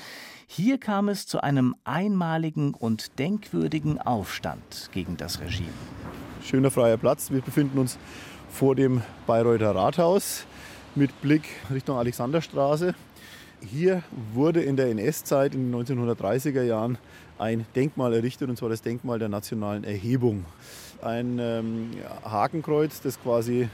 hier 0.48 0.78
kam 0.80 1.08
es 1.08 1.28
zu 1.28 1.42
einem 1.42 1.74
einmaligen 1.86 2.74
und 2.74 3.18
denkwürdigen 3.20 4.02
Aufstand 4.02 4.90
gegen 4.92 5.16
das 5.16 5.40
Regime. 5.40 5.72
Schöner 6.44 6.72
freier 6.72 6.98
Platz. 6.98 7.32
Wir 7.32 7.42
befinden 7.42 7.80
uns 7.80 7.98
vor 8.50 8.76
dem 8.76 9.02
Bayreuther 9.26 9.74
Rathaus 9.74 10.46
mit 10.96 11.22
Blick 11.22 11.44
Richtung 11.74 11.98
Alexanderstraße. 11.98 12.96
Hier 13.64 14.02
wurde 14.34 14.62
in 14.64 14.76
der 14.76 14.88
NS-Zeit 14.88 15.54
in 15.54 15.72
den 15.72 15.86
1930er 15.86 16.64
Jahren 16.64 16.98
ein 17.38 17.66
Denkmal 17.76 18.14
errichtet, 18.14 18.50
und 18.50 18.58
zwar 18.58 18.70
das 18.70 18.82
Denkmal 18.82 19.20
der 19.20 19.30
nationalen 19.30 19.84
Erhebung 19.84 20.46
ein 21.04 21.38
ähm, 21.40 21.92
Hakenkreuz, 22.24 23.02
das 23.02 23.22
quasi 23.22 23.70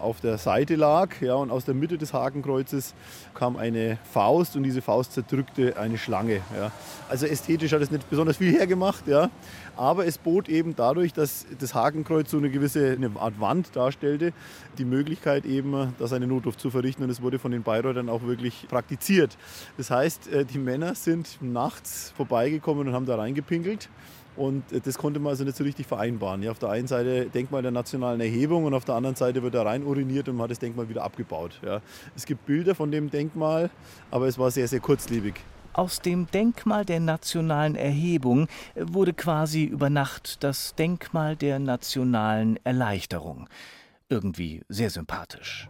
auf 0.00 0.20
der 0.20 0.38
Seite 0.38 0.74
lag. 0.74 1.20
Ja, 1.20 1.34
und 1.34 1.50
aus 1.50 1.64
der 1.64 1.74
Mitte 1.74 1.98
des 1.98 2.12
Hakenkreuzes 2.12 2.94
kam 3.34 3.56
eine 3.56 3.98
Faust 4.12 4.56
und 4.56 4.64
diese 4.64 4.82
Faust 4.82 5.12
zerdrückte 5.12 5.76
eine 5.76 5.98
Schlange. 5.98 6.40
Ja. 6.56 6.72
Also 7.08 7.26
ästhetisch 7.26 7.72
hat 7.72 7.82
es 7.82 7.90
nicht 7.90 8.08
besonders 8.10 8.36
viel 8.36 8.52
hergemacht, 8.52 9.06
ja. 9.06 9.30
Aber 9.78 10.06
es 10.06 10.18
bot 10.18 10.48
eben 10.48 10.74
dadurch, 10.74 11.12
dass 11.12 11.46
das 11.58 11.74
Hakenkreuz 11.74 12.30
so 12.30 12.38
eine 12.38 12.50
gewisse 12.50 12.90
eine 12.90 13.10
Art 13.18 13.40
Wand 13.40 13.74
darstellte, 13.74 14.32
die 14.76 14.84
Möglichkeit 14.84 15.46
eben, 15.46 15.94
das 15.98 16.12
eine 16.12 16.26
Notdurft 16.26 16.60
zu 16.60 16.70
verrichten 16.70 17.04
und 17.04 17.10
es 17.10 17.22
wurde 17.22 17.38
von 17.38 17.52
den 17.52 17.62
Bayreutern 17.62 18.08
auch 18.08 18.22
wirklich 18.24 18.66
praktiziert. 18.68 19.38
Das 19.76 19.90
heißt, 19.90 20.28
äh, 20.32 20.44
die 20.44 20.58
Männer 20.58 20.94
sind 20.94 21.38
nachts 21.40 22.12
vorbeigekommen 22.16 22.88
und 22.88 22.94
haben 22.94 23.06
da 23.06 23.16
reingepinkelt 23.16 23.88
und 24.38 24.72
äh, 24.72 24.80
das 24.80 24.98
konnte 24.98 25.20
man 25.20 25.30
also 25.30 25.44
nicht 25.44 25.56
so 25.56 25.64
richtig 25.64 25.86
vereinbaren. 25.86 26.42
Ja, 26.42 26.50
auf 26.50 26.58
der 26.58 26.70
einen 26.70 26.86
Seite 26.86 27.26
Denkmal 27.26 27.62
der 27.62 27.70
nationalen 27.70 28.20
Erhebung 28.20 28.64
und 28.64 28.74
auf 28.74 28.84
der 28.84 28.94
anderen 28.94 29.16
Seite 29.16 29.42
wird 29.42 29.54
da 29.54 29.62
rein 29.62 29.84
uriniert 29.84 30.28
und 30.28 30.36
man 30.36 30.44
hat 30.44 30.52
das 30.52 30.58
Denkmal 30.58 30.88
wieder 30.88 31.04
abgebaut. 31.04 31.60
Ja. 31.64 31.80
Es 32.16 32.24
gibt 32.24 32.46
Bilder 32.46 32.74
von 32.74 32.90
dem 32.90 33.10
Denkmal, 33.10 33.70
aber 34.10 34.26
es 34.26 34.38
war 34.38 34.50
sehr, 34.50 34.68
sehr 34.68 34.80
kurzlebig. 34.80 35.34
Aus 35.78 36.00
dem 36.00 36.26
Denkmal 36.28 36.84
der 36.84 36.98
nationalen 36.98 37.76
Erhebung 37.76 38.48
wurde 38.74 39.12
quasi 39.12 39.62
über 39.62 39.90
Nacht 39.90 40.42
das 40.42 40.74
Denkmal 40.74 41.36
der 41.36 41.60
nationalen 41.60 42.58
Erleichterung. 42.64 43.48
Irgendwie 44.08 44.62
sehr 44.68 44.90
sympathisch. 44.90 45.68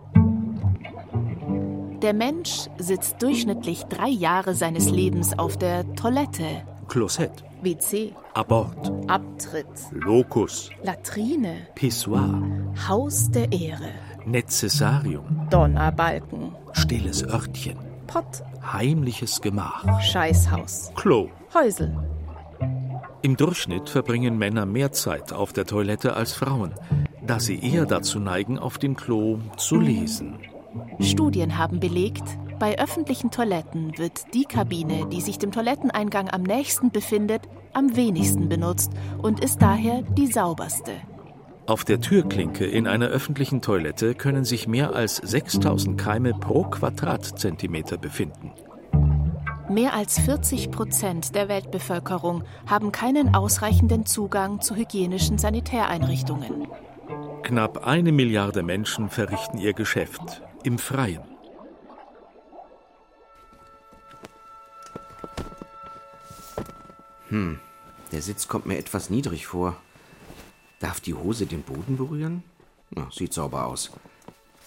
Der 2.00 2.14
Mensch 2.14 2.68
sitzt 2.78 3.20
durchschnittlich 3.20 3.84
drei 3.84 4.08
Jahre 4.08 4.54
seines 4.54 4.88
Lebens 4.88 5.38
auf 5.38 5.58
der 5.58 5.84
Toilette. 5.94 6.62
Klosett. 6.88 7.44
WC. 7.60 8.14
Abort. 8.32 8.90
Abtritt. 9.10 9.66
Locus. 9.90 10.70
Latrine. 10.84 11.66
Pissoir. 11.74 12.42
Haus 12.88 13.30
der 13.30 13.52
Ehre. 13.52 13.90
Nezessarium. 14.24 15.48
Donnerbalken. 15.50 16.54
Stilles 16.72 17.22
Örtchen. 17.24 17.87
Pott. 18.08 18.42
Heimliches 18.72 19.40
Gemach. 19.40 20.00
Scheißhaus. 20.00 20.90
Klo. 20.96 21.28
Häusel. 21.54 21.96
Im 23.22 23.36
Durchschnitt 23.36 23.88
verbringen 23.88 24.38
Männer 24.38 24.66
mehr 24.66 24.92
Zeit 24.92 25.32
auf 25.32 25.52
der 25.52 25.66
Toilette 25.66 26.14
als 26.14 26.32
Frauen, 26.32 26.74
da 27.24 27.38
sie 27.38 27.60
eher 27.60 27.84
dazu 27.84 28.18
neigen, 28.18 28.58
auf 28.58 28.78
dem 28.78 28.96
Klo 28.96 29.38
zu 29.56 29.78
lesen. 29.78 30.38
Studien 31.00 31.58
haben 31.58 31.80
belegt, 31.80 32.24
bei 32.58 32.78
öffentlichen 32.78 33.30
Toiletten 33.30 33.96
wird 33.98 34.34
die 34.34 34.44
Kabine, 34.44 35.06
die 35.06 35.20
sich 35.20 35.38
dem 35.38 35.52
Toiletteneingang 35.52 36.30
am 36.30 36.42
nächsten 36.42 36.90
befindet, 36.90 37.42
am 37.72 37.94
wenigsten 37.94 38.48
benutzt 38.48 38.90
und 39.18 39.44
ist 39.44 39.60
daher 39.60 40.02
die 40.02 40.26
sauberste. 40.26 40.92
Auf 41.68 41.84
der 41.84 42.00
Türklinke 42.00 42.64
in 42.64 42.86
einer 42.86 43.08
öffentlichen 43.08 43.60
Toilette 43.60 44.14
können 44.14 44.46
sich 44.46 44.66
mehr 44.66 44.94
als 44.94 45.16
6000 45.16 46.00
Keime 46.00 46.32
pro 46.32 46.64
Quadratzentimeter 46.64 47.98
befinden. 47.98 48.54
Mehr 49.68 49.92
als 49.92 50.18
40 50.18 50.70
Prozent 50.70 51.34
der 51.34 51.50
Weltbevölkerung 51.50 52.42
haben 52.66 52.90
keinen 52.90 53.34
ausreichenden 53.34 54.06
Zugang 54.06 54.62
zu 54.62 54.76
hygienischen 54.76 55.36
Sanitäreinrichtungen. 55.36 56.68
Knapp 57.42 57.86
eine 57.86 58.12
Milliarde 58.12 58.62
Menschen 58.62 59.10
verrichten 59.10 59.58
ihr 59.58 59.74
Geschäft 59.74 60.40
im 60.62 60.78
Freien. 60.78 61.20
Hm, 67.28 67.60
der 68.10 68.22
Sitz 68.22 68.48
kommt 68.48 68.64
mir 68.64 68.78
etwas 68.78 69.10
niedrig 69.10 69.46
vor. 69.46 69.76
Darf 70.80 71.00
die 71.00 71.14
Hose 71.14 71.46
den 71.46 71.62
Boden 71.62 71.96
berühren? 71.96 72.42
Na, 72.90 73.08
sieht 73.10 73.34
sauber 73.34 73.66
aus. 73.66 73.90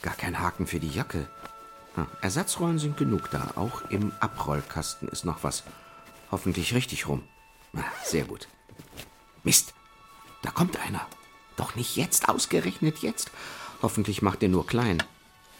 Gar 0.01 0.15
kein 0.15 0.39
Haken 0.39 0.67
für 0.67 0.79
die 0.79 0.89
Jacke. 0.89 1.27
Hm, 1.95 2.07
Ersatzrollen 2.21 2.79
sind 2.79 2.97
genug 2.97 3.29
da. 3.31 3.53
Auch 3.55 3.89
im 3.89 4.11
Abrollkasten 4.19 5.07
ist 5.09 5.25
noch 5.25 5.43
was. 5.43 5.63
Hoffentlich 6.31 6.73
richtig 6.73 7.07
rum. 7.07 7.23
Na, 7.73 7.83
sehr 8.03 8.25
gut. 8.25 8.47
Mist, 9.43 9.73
da 10.41 10.51
kommt 10.51 10.77
einer. 10.79 11.05
Doch 11.55 11.75
nicht 11.75 11.95
jetzt, 11.95 12.29
ausgerechnet 12.29 12.99
jetzt. 12.99 13.31
Hoffentlich 13.81 14.21
macht 14.21 14.43
er 14.43 14.49
nur 14.49 14.65
klein. 14.65 15.01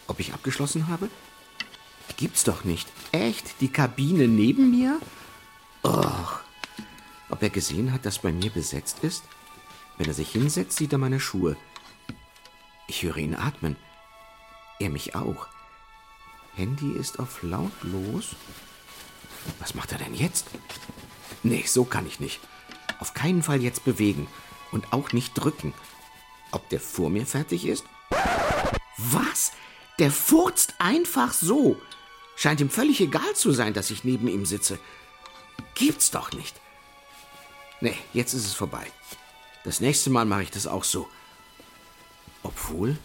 Ob 0.08 0.20
ich 0.20 0.34
abgeschlossen 0.34 0.88
habe? 0.88 1.10
Gibt's 2.18 2.44
doch 2.44 2.64
nicht. 2.64 2.88
Echt? 3.12 3.62
Die 3.62 3.72
Kabine 3.72 4.28
neben 4.28 4.72
mir? 4.72 5.00
Och, 5.84 6.40
ob 7.30 7.42
er 7.42 7.50
gesehen 7.50 7.94
hat, 7.94 8.06
dass 8.06 8.20
bei 8.20 8.32
mir 8.32 8.50
besetzt 8.50 9.04
ist? 9.04 9.24
Wenn 10.02 10.08
er 10.08 10.16
sich 10.16 10.32
hinsetzt, 10.32 10.80
sieht 10.80 10.94
er 10.94 10.98
meine 10.98 11.20
Schuhe. 11.20 11.56
Ich 12.88 13.04
höre 13.04 13.18
ihn 13.18 13.36
atmen. 13.36 13.76
Er 14.80 14.90
mich 14.90 15.14
auch. 15.14 15.46
Handy 16.56 16.94
ist 16.94 17.20
auf 17.20 17.44
lautlos. 17.44 18.36
Was 19.60 19.76
macht 19.76 19.92
er 19.92 20.00
denn 20.00 20.16
jetzt? 20.16 20.48
Nee, 21.44 21.66
so 21.68 21.86
kann 21.86 22.08
ich 22.08 22.20
nicht. 22.20 22.40
Auf 22.98 23.14
keinen 23.14 23.44
Fall 23.44 23.62
jetzt 23.62 23.86
bewegen. 23.86 24.26
Und 24.72 24.92
auch 24.92 25.14
nicht 25.14 25.36
drücken. 25.36 25.72
Ob 26.52 26.68
der 26.70 26.80
vor 26.80 27.12
mir 27.12 27.28
fertig 27.28 27.68
ist? 27.68 27.86
Was? 28.98 29.52
Der 30.00 30.10
furzt 30.10 30.74
einfach 30.80 31.32
so. 31.32 31.80
Scheint 32.36 32.60
ihm 32.60 32.72
völlig 32.72 33.02
egal 33.02 33.36
zu 33.36 33.52
sein, 33.52 33.76
dass 33.76 33.92
ich 33.92 34.04
neben 34.04 34.28
ihm 34.28 34.48
sitze. 34.48 34.80
Gibt's 35.76 36.10
doch 36.10 36.32
nicht. 36.32 36.60
Nee, 37.82 38.00
jetzt 38.14 38.34
ist 38.34 38.48
es 38.48 38.56
vorbei. 38.56 38.88
Das 39.63 39.80
nächste 39.80 40.10
Mal 40.10 40.26
mache 40.26 40.43
ich 40.43 40.52
das 40.52 40.65
auch 40.65 40.84
so. 40.84 41.08
Obwohl. 42.43 42.97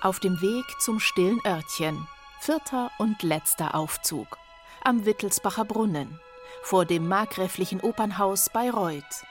Auf 0.00 0.20
dem 0.20 0.40
Weg 0.40 0.64
zum 0.80 1.00
stillen 1.00 1.40
Örtchen. 1.46 2.06
Vierter 2.40 2.90
und 2.98 3.22
letzter 3.22 3.74
Aufzug. 3.74 4.38
Am 4.82 5.06
Wittelsbacher 5.06 5.64
Brunnen. 5.64 6.18
Vor 6.62 6.84
dem 6.84 7.06
markgräflichen 7.06 7.80
Opernhaus 7.80 8.50
Bayreuth. 8.50 9.24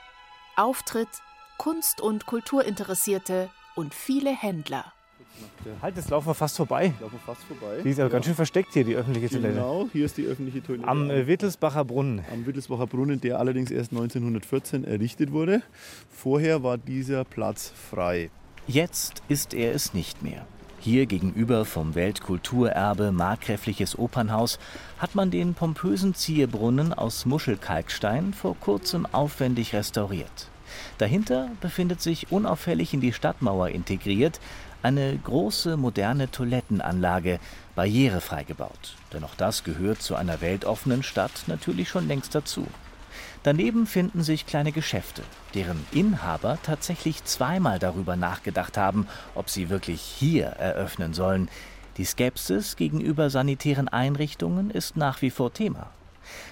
Auftritt 0.56 1.08
Kunst- 1.58 2.00
und 2.00 2.26
Kulturinteressierte 2.26 3.50
und 3.74 3.94
viele 3.94 4.30
Händler. 4.30 4.93
Halt, 5.80 5.96
jetzt 5.96 6.10
laufen 6.10 6.28
wir 6.28 6.34
fast 6.34 6.56
vorbei. 6.56 6.92
Laufen 7.00 7.14
wir 7.14 7.34
fast 7.34 7.42
vorbei. 7.44 7.80
Die 7.82 7.90
ist 7.90 7.98
aber 7.98 8.08
ja. 8.08 8.12
ganz 8.12 8.26
schön 8.26 8.34
versteckt 8.34 8.72
hier, 8.72 8.84
die 8.84 8.94
öffentliche 8.94 9.28
Toilette. 9.28 9.54
Genau, 9.54 9.88
hier 9.92 10.04
ist 10.04 10.16
die 10.16 10.26
öffentliche 10.26 10.62
Toilette. 10.62 10.88
Am 10.88 11.10
äh, 11.10 11.26
Wittelsbacher 11.26 11.84
Brunnen. 11.84 12.24
Am 12.32 12.46
Wittelsbacher 12.46 12.86
Brunnen, 12.86 13.20
der 13.20 13.38
allerdings 13.38 13.70
erst 13.70 13.92
1914 13.92 14.84
errichtet 14.84 15.32
wurde. 15.32 15.62
Vorher 16.10 16.62
war 16.62 16.78
dieser 16.78 17.24
Platz 17.24 17.72
frei. 17.90 18.30
Jetzt 18.66 19.22
ist 19.28 19.54
er 19.54 19.74
es 19.74 19.94
nicht 19.94 20.22
mehr. 20.22 20.46
Hier 20.84 21.06
gegenüber 21.06 21.64
vom 21.64 21.94
Weltkulturerbe 21.94 23.10
Markgräfliches 23.10 23.98
Opernhaus 23.98 24.58
hat 24.98 25.14
man 25.14 25.30
den 25.30 25.54
pompösen 25.54 26.14
Zierbrunnen 26.14 26.92
aus 26.92 27.24
Muschelkalkstein 27.24 28.34
vor 28.34 28.54
kurzem 28.60 29.06
aufwendig 29.06 29.74
restauriert. 29.74 30.50
Dahinter 30.98 31.50
befindet 31.60 32.02
sich 32.02 32.30
unauffällig 32.30 32.92
in 32.92 33.00
die 33.00 33.12
Stadtmauer 33.14 33.68
integriert 33.68 34.40
eine 34.84 35.16
große 35.16 35.76
moderne 35.78 36.30
Toilettenanlage, 36.30 37.40
barrierefrei 37.74 38.44
gebaut. 38.44 38.96
Denn 39.12 39.24
auch 39.24 39.34
das 39.34 39.64
gehört 39.64 40.02
zu 40.02 40.14
einer 40.14 40.42
weltoffenen 40.42 41.02
Stadt 41.02 41.44
natürlich 41.46 41.88
schon 41.88 42.06
längst 42.06 42.34
dazu. 42.34 42.66
Daneben 43.44 43.86
finden 43.86 44.22
sich 44.22 44.46
kleine 44.46 44.72
Geschäfte, 44.72 45.22
deren 45.54 45.84
Inhaber 45.92 46.58
tatsächlich 46.62 47.24
zweimal 47.24 47.78
darüber 47.78 48.16
nachgedacht 48.16 48.76
haben, 48.76 49.06
ob 49.34 49.48
sie 49.48 49.70
wirklich 49.70 50.00
hier 50.00 50.46
eröffnen 50.46 51.14
sollen. 51.14 51.48
Die 51.96 52.04
Skepsis 52.04 52.76
gegenüber 52.76 53.30
sanitären 53.30 53.88
Einrichtungen 53.88 54.70
ist 54.70 54.96
nach 54.96 55.22
wie 55.22 55.30
vor 55.30 55.52
Thema. 55.52 55.90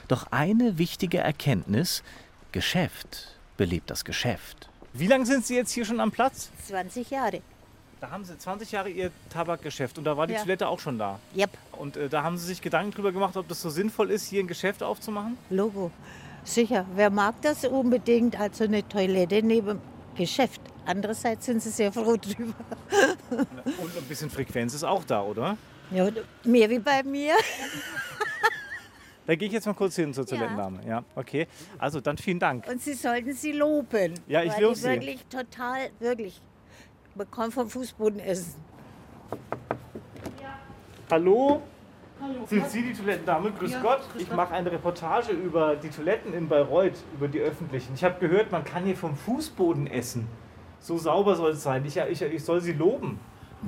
Doch 0.09 0.29
eine 0.31 0.79
wichtige 0.79 1.19
Erkenntnis: 1.19 2.03
Geschäft 2.51 3.37
belebt 3.57 3.91
das 3.91 4.05
Geschäft. 4.05 4.69
Wie 4.95 5.07
lange 5.07 5.27
sind 5.27 5.47
Sie 5.47 5.57
jetzt 5.57 5.73
hier 5.73 5.85
schon 5.85 6.01
am 6.01 6.11
Platz? 6.11 6.51
20 6.67 7.11
Jahre. 7.11 7.41
Da 8.03 8.11
haben 8.11 8.25
Sie 8.25 8.37
20 8.37 8.73
Jahre 8.73 8.89
Ihr 8.91 9.13
Tabakgeschäft 9.31 9.97
und 9.97 10.03
da 10.03 10.17
war 10.17 10.27
die 10.27 10.33
Ja. 10.35 10.41
Toilette 10.41 10.67
auch 10.67 10.81
schon 10.81 10.99
da. 10.99 11.21
Yep, 11.37 11.51
Und 11.79 11.97
äh, 11.97 12.09
da 12.09 12.25
haben 12.25 12.37
Sie 12.37 12.47
sich 12.47 12.61
Gedanken 12.61 12.91
drüber 12.91 13.13
gemacht, 13.13 13.37
ob 13.37 13.47
das 13.47 13.63
so 13.63 13.71
sinnvoll 13.71 14.11
ist, 14.11 14.27
hier 14.27 14.43
ein 14.43 14.49
Geschäft 14.49 14.83
aufzumachen? 14.83 15.39
Logo. 15.51 15.93
Sicher, 16.43 16.85
wer 16.97 17.11
mag 17.11 17.37
das 17.43 17.65
unbedingt? 17.65 18.41
Also 18.41 18.65
eine 18.65 18.87
Toilette 18.89 19.41
neben 19.45 19.81
Geschäft. 20.17 20.61
Andererseits 20.85 21.47
sind 21.47 21.63
sie 21.63 21.71
sehr 21.71 21.93
froh 21.93 22.17
drüber. 22.21 22.55
Und 23.31 23.97
ein 23.97 24.05
bisschen 24.09 24.31
Frequenz 24.31 24.75
ist 24.75 24.83
auch 24.83 25.05
da, 25.05 25.23
oder? 25.23 25.57
Ja, 25.93 26.09
mehr 26.43 26.69
wie 26.71 26.81
bei 26.81 27.05
mir. 27.05 27.35
Da 29.25 29.37
gehe 29.37 29.47
ich 29.47 29.55
jetzt 29.55 29.67
mal 29.67 29.75
kurz 29.75 29.95
hin 29.95 30.13
zur 30.13 30.27
Toilettendame. 30.27 30.81
Ja, 30.85 31.05
okay. 31.15 31.47
Also 31.79 32.01
dann 32.01 32.19
vielen 32.19 32.41
Dank. 32.41 32.67
Und 32.69 32.83
sie 32.83 32.95
sollten 32.95 33.33
sie 33.35 33.53
loben. 33.53 34.15
Ja, 34.27 34.43
ich 34.43 34.59
lobe 34.59 34.75
sie. 34.75 34.83
wirklich 34.89 35.25
total, 35.27 35.91
wirklich. 36.01 36.41
Man 37.15 37.31
kann 37.31 37.51
vom 37.51 37.69
Fußboden 37.69 38.21
essen. 38.21 38.55
Hallo? 41.11 41.61
Sind 42.47 42.71
Sie 42.71 42.83
die 42.83 42.93
Toilettendame? 42.93 43.53
Grüß 43.53 43.77
Gott. 43.83 44.01
ich 44.17 44.31
mache 44.33 44.55
eine 44.55 44.71
Reportage 44.71 45.33
über 45.33 45.77
die 45.77 45.89
Toiletten 45.91 46.33
in 46.33 46.49
Bayreuth, 46.49 46.97
über 47.15 47.29
die 47.29 47.41
öffentlichen. 47.41 47.93
Ich 47.95 48.05
habe 48.05 48.19
gehört, 48.19 48.51
man 48.51 48.65
kann 48.65 48.85
hier 48.85 48.97
vom 48.97 49.17
Fußboden 49.17 49.89
essen. 49.89 50.27
So 50.81 50.97
sauber 50.97 51.35
soll 51.35 51.51
es 51.51 51.63
sein. 51.63 51.85
Ich, 51.85 51.97
ich, 51.97 52.23
ich 52.23 52.45
soll 52.45 52.61
Sie 52.61 52.73
loben. 52.73 53.21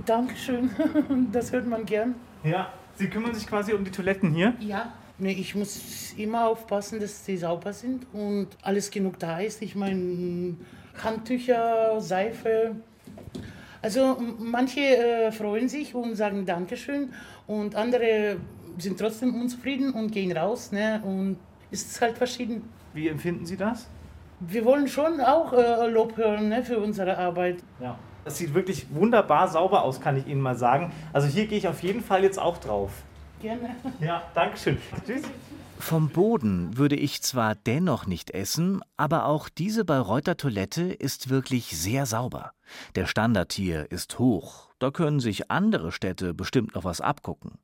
Dankeschön, 0.07 0.70
das 1.33 1.52
hört 1.52 1.66
man 1.66 1.85
gern. 1.85 2.14
Ja, 2.42 2.72
Sie 2.94 3.09
kümmern 3.09 3.35
sich 3.35 3.46
quasi 3.46 3.72
um 3.72 3.85
die 3.85 3.90
Toiletten 3.90 4.33
hier? 4.33 4.54
Ja. 4.61 4.92
Nee, 5.18 5.33
ich 5.33 5.54
muss 5.54 6.12
immer 6.16 6.48
aufpassen, 6.48 6.98
dass 6.98 7.24
sie 7.24 7.37
sauber 7.37 7.72
sind 7.72 8.04
und 8.12 8.48
alles 8.62 8.90
genug 8.90 9.18
da 9.20 9.38
ist. 9.38 9.62
Ich 9.62 9.76
meine, 9.76 10.57
Handtücher, 11.02 12.00
Seife. 12.00 12.74
Also 13.84 14.16
manche 14.38 14.80
äh, 14.80 15.30
freuen 15.30 15.68
sich 15.68 15.94
und 15.94 16.16
sagen 16.16 16.46
Dankeschön 16.46 17.12
und 17.46 17.74
andere 17.74 18.38
sind 18.78 18.98
trotzdem 18.98 19.38
unzufrieden 19.38 19.92
und 19.92 20.10
gehen 20.10 20.34
raus. 20.34 20.72
Ne? 20.72 21.02
Und 21.04 21.36
es 21.70 21.82
ist 21.82 22.00
halt 22.00 22.16
verschieden. 22.16 22.66
Wie 22.94 23.08
empfinden 23.08 23.44
Sie 23.44 23.58
das? 23.58 23.86
Wir 24.40 24.64
wollen 24.64 24.88
schon 24.88 25.20
auch 25.20 25.52
äh, 25.52 25.86
Lob 25.88 26.16
hören 26.16 26.48
ne, 26.48 26.64
für 26.64 26.78
unsere 26.78 27.18
Arbeit. 27.18 27.58
Ja. 27.78 27.98
Das 28.24 28.38
sieht 28.38 28.54
wirklich 28.54 28.86
wunderbar 28.90 29.48
sauber 29.48 29.82
aus, 29.82 30.00
kann 30.00 30.16
ich 30.16 30.26
Ihnen 30.26 30.40
mal 30.40 30.56
sagen. 30.56 30.90
Also 31.12 31.28
hier 31.28 31.46
gehe 31.46 31.58
ich 31.58 31.68
auf 31.68 31.82
jeden 31.82 32.00
Fall 32.00 32.22
jetzt 32.22 32.38
auch 32.38 32.56
drauf. 32.56 32.90
Gerne. 33.42 33.76
Ja, 34.00 34.22
Dankeschön. 34.34 34.78
Tschüss. 35.06 35.24
Vom 35.78 36.08
Boden 36.08 36.76
würde 36.76 36.96
ich 36.96 37.22
zwar 37.22 37.54
dennoch 37.54 38.06
nicht 38.06 38.30
essen, 38.30 38.80
aber 38.96 39.26
auch 39.26 39.48
diese 39.48 39.84
Bayreuther 39.84 40.37
Toilette 40.37 40.82
ist 40.82 41.28
wirklich 41.28 41.76
sehr 41.76 42.06
sauber. 42.06 42.52
Der 42.94 43.06
Standard 43.06 43.52
hier 43.52 43.90
ist 43.92 44.18
hoch, 44.18 44.70
da 44.78 44.90
können 44.90 45.20
sich 45.20 45.50
andere 45.50 45.92
Städte 45.92 46.32
bestimmt 46.32 46.74
noch 46.74 46.84
was 46.84 47.00
abgucken. 47.00 47.58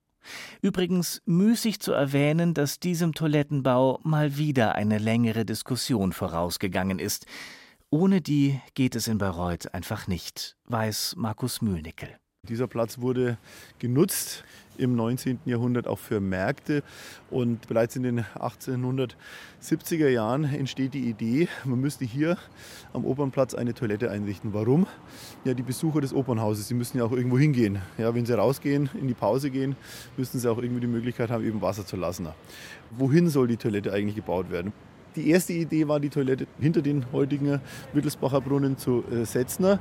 Übrigens 0.61 1.23
müßig 1.25 1.81
zu 1.81 1.93
erwähnen, 1.93 2.53
dass 2.53 2.79
diesem 2.79 3.15
Toilettenbau 3.15 4.01
mal 4.03 4.37
wieder 4.37 4.75
eine 4.75 4.99
längere 4.99 5.45
Diskussion 5.45 6.13
vorausgegangen 6.13 6.99
ist. 6.99 7.27
Ohne 7.89 8.21
die 8.21 8.61
geht 8.75 8.95
es 8.95 9.09
in 9.09 9.19
Bayreuth 9.19 9.73
einfach 9.75 10.07
nicht, 10.07 10.57
weiß 10.67 11.15
Markus 11.17 11.63
Mühlnickel. 11.63 12.11
Dieser 12.49 12.69
Platz 12.69 12.99
wurde 12.99 13.37
genutzt 13.79 14.45
im 14.81 14.97
19. 14.97 15.41
Jahrhundert 15.45 15.87
auch 15.87 15.99
für 15.99 16.21
Märkte 16.21 16.83
und 17.31 17.69
bereits 17.69 17.95
in 17.97 18.03
den 18.03 18.21
1870er 18.21 20.09
Jahren 20.09 20.45
entsteht 20.45 20.95
die 20.95 21.09
Idee, 21.09 21.49
man 21.65 21.81
müsste 21.81 22.05
hier 22.05 22.37
am 22.93 23.05
Opernplatz 23.05 23.55
eine 23.55 23.75
Toilette 23.75 24.11
einrichten. 24.11 24.55
Warum? 24.55 24.87
Ja, 25.45 25.55
die 25.55 25.63
Besucher 25.63 26.01
des 26.01 26.13
Opernhauses, 26.13 26.67
die 26.69 26.75
müssen 26.75 26.99
ja 26.99 27.05
auch 27.05 27.13
irgendwo 27.13 27.39
hingehen. 27.39 27.81
Ja, 27.99 28.15
wenn 28.15 28.27
sie 28.27 28.37
rausgehen, 28.37 28.91
in 28.99 29.07
die 29.07 29.15
Pause 29.15 29.51
gehen, 29.51 29.77
müssen 30.17 30.41
sie 30.41 30.51
auch 30.51 30.59
irgendwie 30.59 30.81
die 30.81 30.87
Möglichkeit 30.87 31.31
haben, 31.31 31.45
eben 31.45 31.61
Wasser 31.61 31.87
zu 31.87 31.97
lassen. 31.97 32.29
Wohin 32.91 33.29
soll 33.29 33.49
die 33.49 33.57
Toilette 33.57 33.93
eigentlich 33.93 34.17
gebaut 34.17 34.51
werden? 34.51 34.73
Die 35.17 35.29
erste 35.31 35.53
Idee 35.53 35.89
war, 35.89 35.99
die 35.99 36.09
Toilette 36.09 36.47
hinter 36.61 36.83
den 36.83 37.05
heutigen 37.13 37.61
Wittelsbacher 37.93 38.41
Brunnen 38.41 38.77
zu 38.79 39.03
äh, 39.11 39.25
setzen. 39.25 39.79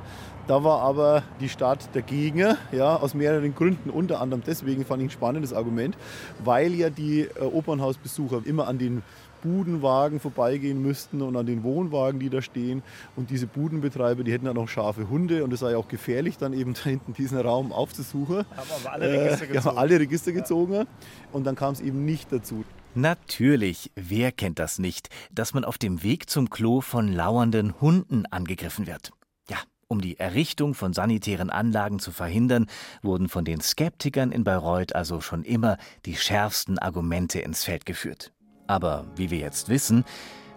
Da 0.48 0.64
war 0.64 0.80
aber 0.80 1.22
die 1.40 1.48
Stadt 1.48 1.88
dagegen, 1.92 2.56
ja, 2.72 2.96
aus 2.96 3.14
mehreren 3.14 3.54
Gründen. 3.54 3.90
Unter 3.90 4.20
anderem 4.20 4.42
deswegen 4.44 4.84
fand 4.84 5.02
ich 5.02 5.08
ein 5.08 5.10
spannendes 5.12 5.52
Argument, 5.52 5.96
weil 6.44 6.74
ja 6.74 6.90
die 6.90 7.20
äh, 7.20 7.40
Opernhausbesucher 7.44 8.42
immer 8.44 8.66
an 8.66 8.78
den 8.78 9.02
Budenwagen 9.42 10.20
vorbeigehen 10.20 10.82
müssten 10.82 11.22
und 11.22 11.34
an 11.36 11.46
den 11.46 11.62
Wohnwagen, 11.62 12.20
die 12.20 12.28
da 12.28 12.42
stehen. 12.42 12.82
Und 13.16 13.30
diese 13.30 13.46
Budenbetreiber, 13.46 14.22
die 14.24 14.32
hätten 14.32 14.44
dann 14.44 14.56
noch 14.56 14.68
scharfe 14.68 15.08
Hunde 15.08 15.44
und 15.44 15.52
es 15.52 15.60
sei 15.60 15.70
ja 15.70 15.78
auch 15.78 15.88
gefährlich, 15.88 16.36
dann 16.38 16.52
eben 16.52 16.74
da 16.84 16.90
hinten 16.90 17.12
diesen 17.14 17.38
Raum 17.38 17.72
aufzusuchen. 17.72 18.38
Haben 18.38 18.68
aber 18.84 18.92
alle 18.92 19.04
Register 19.12 19.44
Äh, 19.44 19.46
ja, 19.46 19.52
gezogen. 19.54 19.64
haben 19.64 19.78
alle 19.78 20.00
Register 20.00 20.32
gezogen 20.32 20.86
und 21.32 21.46
dann 21.46 21.54
kam 21.54 21.72
es 21.72 21.80
eben 21.80 22.04
nicht 22.04 22.32
dazu. 22.32 22.64
Natürlich, 22.94 23.92
wer 23.94 24.32
kennt 24.32 24.58
das 24.58 24.80
nicht, 24.80 25.10
dass 25.30 25.54
man 25.54 25.64
auf 25.64 25.78
dem 25.78 26.02
Weg 26.02 26.28
zum 26.28 26.50
Klo 26.50 26.80
von 26.80 27.06
lauernden 27.12 27.80
Hunden 27.80 28.26
angegriffen 28.26 28.88
wird? 28.88 29.12
Ja, 29.48 29.58
um 29.86 30.00
die 30.00 30.18
Errichtung 30.18 30.74
von 30.74 30.92
sanitären 30.92 31.50
Anlagen 31.50 32.00
zu 32.00 32.10
verhindern, 32.10 32.66
wurden 33.00 33.28
von 33.28 33.44
den 33.44 33.60
Skeptikern 33.60 34.32
in 34.32 34.42
Bayreuth 34.42 34.96
also 34.96 35.20
schon 35.20 35.44
immer 35.44 35.76
die 36.04 36.16
schärfsten 36.16 36.80
Argumente 36.80 37.38
ins 37.38 37.62
Feld 37.62 37.86
geführt. 37.86 38.32
Aber 38.66 39.06
wie 39.14 39.30
wir 39.30 39.38
jetzt 39.38 39.68
wissen, 39.68 40.04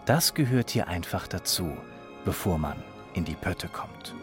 das 0.06 0.34
gehört 0.34 0.72
hier 0.72 0.88
einfach 0.88 1.28
dazu, 1.28 1.78
bevor 2.26 2.58
man 2.58 2.84
in 3.14 3.26
die 3.26 3.36
Pötte 3.36 3.68
kommt. 3.68 4.16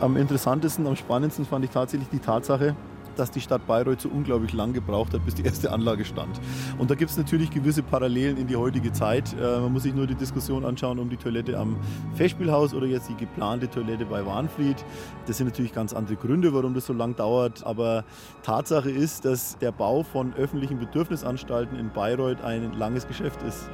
Am 0.00 0.16
interessantesten, 0.16 0.86
am 0.86 0.96
spannendsten 0.96 1.44
fand 1.44 1.66
ich 1.66 1.70
tatsächlich 1.70 2.08
die 2.08 2.18
Tatsache, 2.18 2.74
dass 3.18 3.30
die 3.30 3.40
Stadt 3.40 3.66
Bayreuth 3.66 4.00
so 4.00 4.08
unglaublich 4.08 4.52
lang 4.52 4.72
gebraucht 4.72 5.14
hat, 5.14 5.24
bis 5.24 5.34
die 5.34 5.44
erste 5.44 5.72
Anlage 5.72 6.04
stand. 6.04 6.40
Und 6.78 6.90
da 6.90 6.94
gibt 6.94 7.10
es 7.10 7.16
natürlich 7.16 7.50
gewisse 7.50 7.82
Parallelen 7.82 8.36
in 8.36 8.46
die 8.46 8.56
heutige 8.56 8.92
Zeit. 8.92 9.34
Äh, 9.34 9.60
man 9.60 9.72
muss 9.72 9.82
sich 9.82 9.94
nur 9.94 10.06
die 10.06 10.14
Diskussion 10.14 10.64
anschauen 10.64 10.98
um 10.98 11.10
die 11.10 11.16
Toilette 11.16 11.58
am 11.58 11.76
Festspielhaus 12.14 12.74
oder 12.74 12.86
jetzt 12.86 13.08
die 13.08 13.16
geplante 13.16 13.68
Toilette 13.68 14.06
bei 14.06 14.24
Warnfried. 14.24 14.84
Das 15.26 15.38
sind 15.38 15.46
natürlich 15.48 15.72
ganz 15.72 15.92
andere 15.92 16.16
Gründe, 16.16 16.52
warum 16.54 16.74
das 16.74 16.86
so 16.86 16.92
lang 16.92 17.16
dauert. 17.16 17.64
Aber 17.64 18.04
Tatsache 18.42 18.90
ist, 18.90 19.24
dass 19.24 19.58
der 19.58 19.72
Bau 19.72 20.02
von 20.02 20.34
öffentlichen 20.34 20.78
Bedürfnisanstalten 20.78 21.78
in 21.78 21.90
Bayreuth 21.90 22.42
ein 22.42 22.72
langes 22.74 23.06
Geschäft 23.06 23.42
ist. 23.42 23.68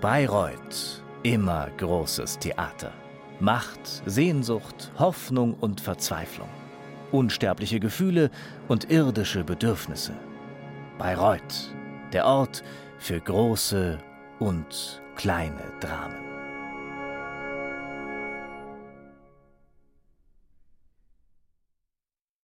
Bayreuth, 0.00 1.02
immer 1.22 1.68
großes 1.78 2.38
Theater. 2.38 2.92
Macht, 3.40 4.02
Sehnsucht, 4.06 4.92
Hoffnung 4.98 5.54
und 5.54 5.80
Verzweiflung. 5.80 6.48
Unsterbliche 7.12 7.80
Gefühle 7.80 8.30
und 8.68 8.90
irdische 8.90 9.44
Bedürfnisse. 9.44 10.12
Bayreuth, 10.98 11.74
der 12.12 12.26
Ort 12.26 12.64
für 12.98 13.20
große 13.20 13.98
und 14.38 15.02
kleine 15.16 15.72
Dramen. 15.80 16.25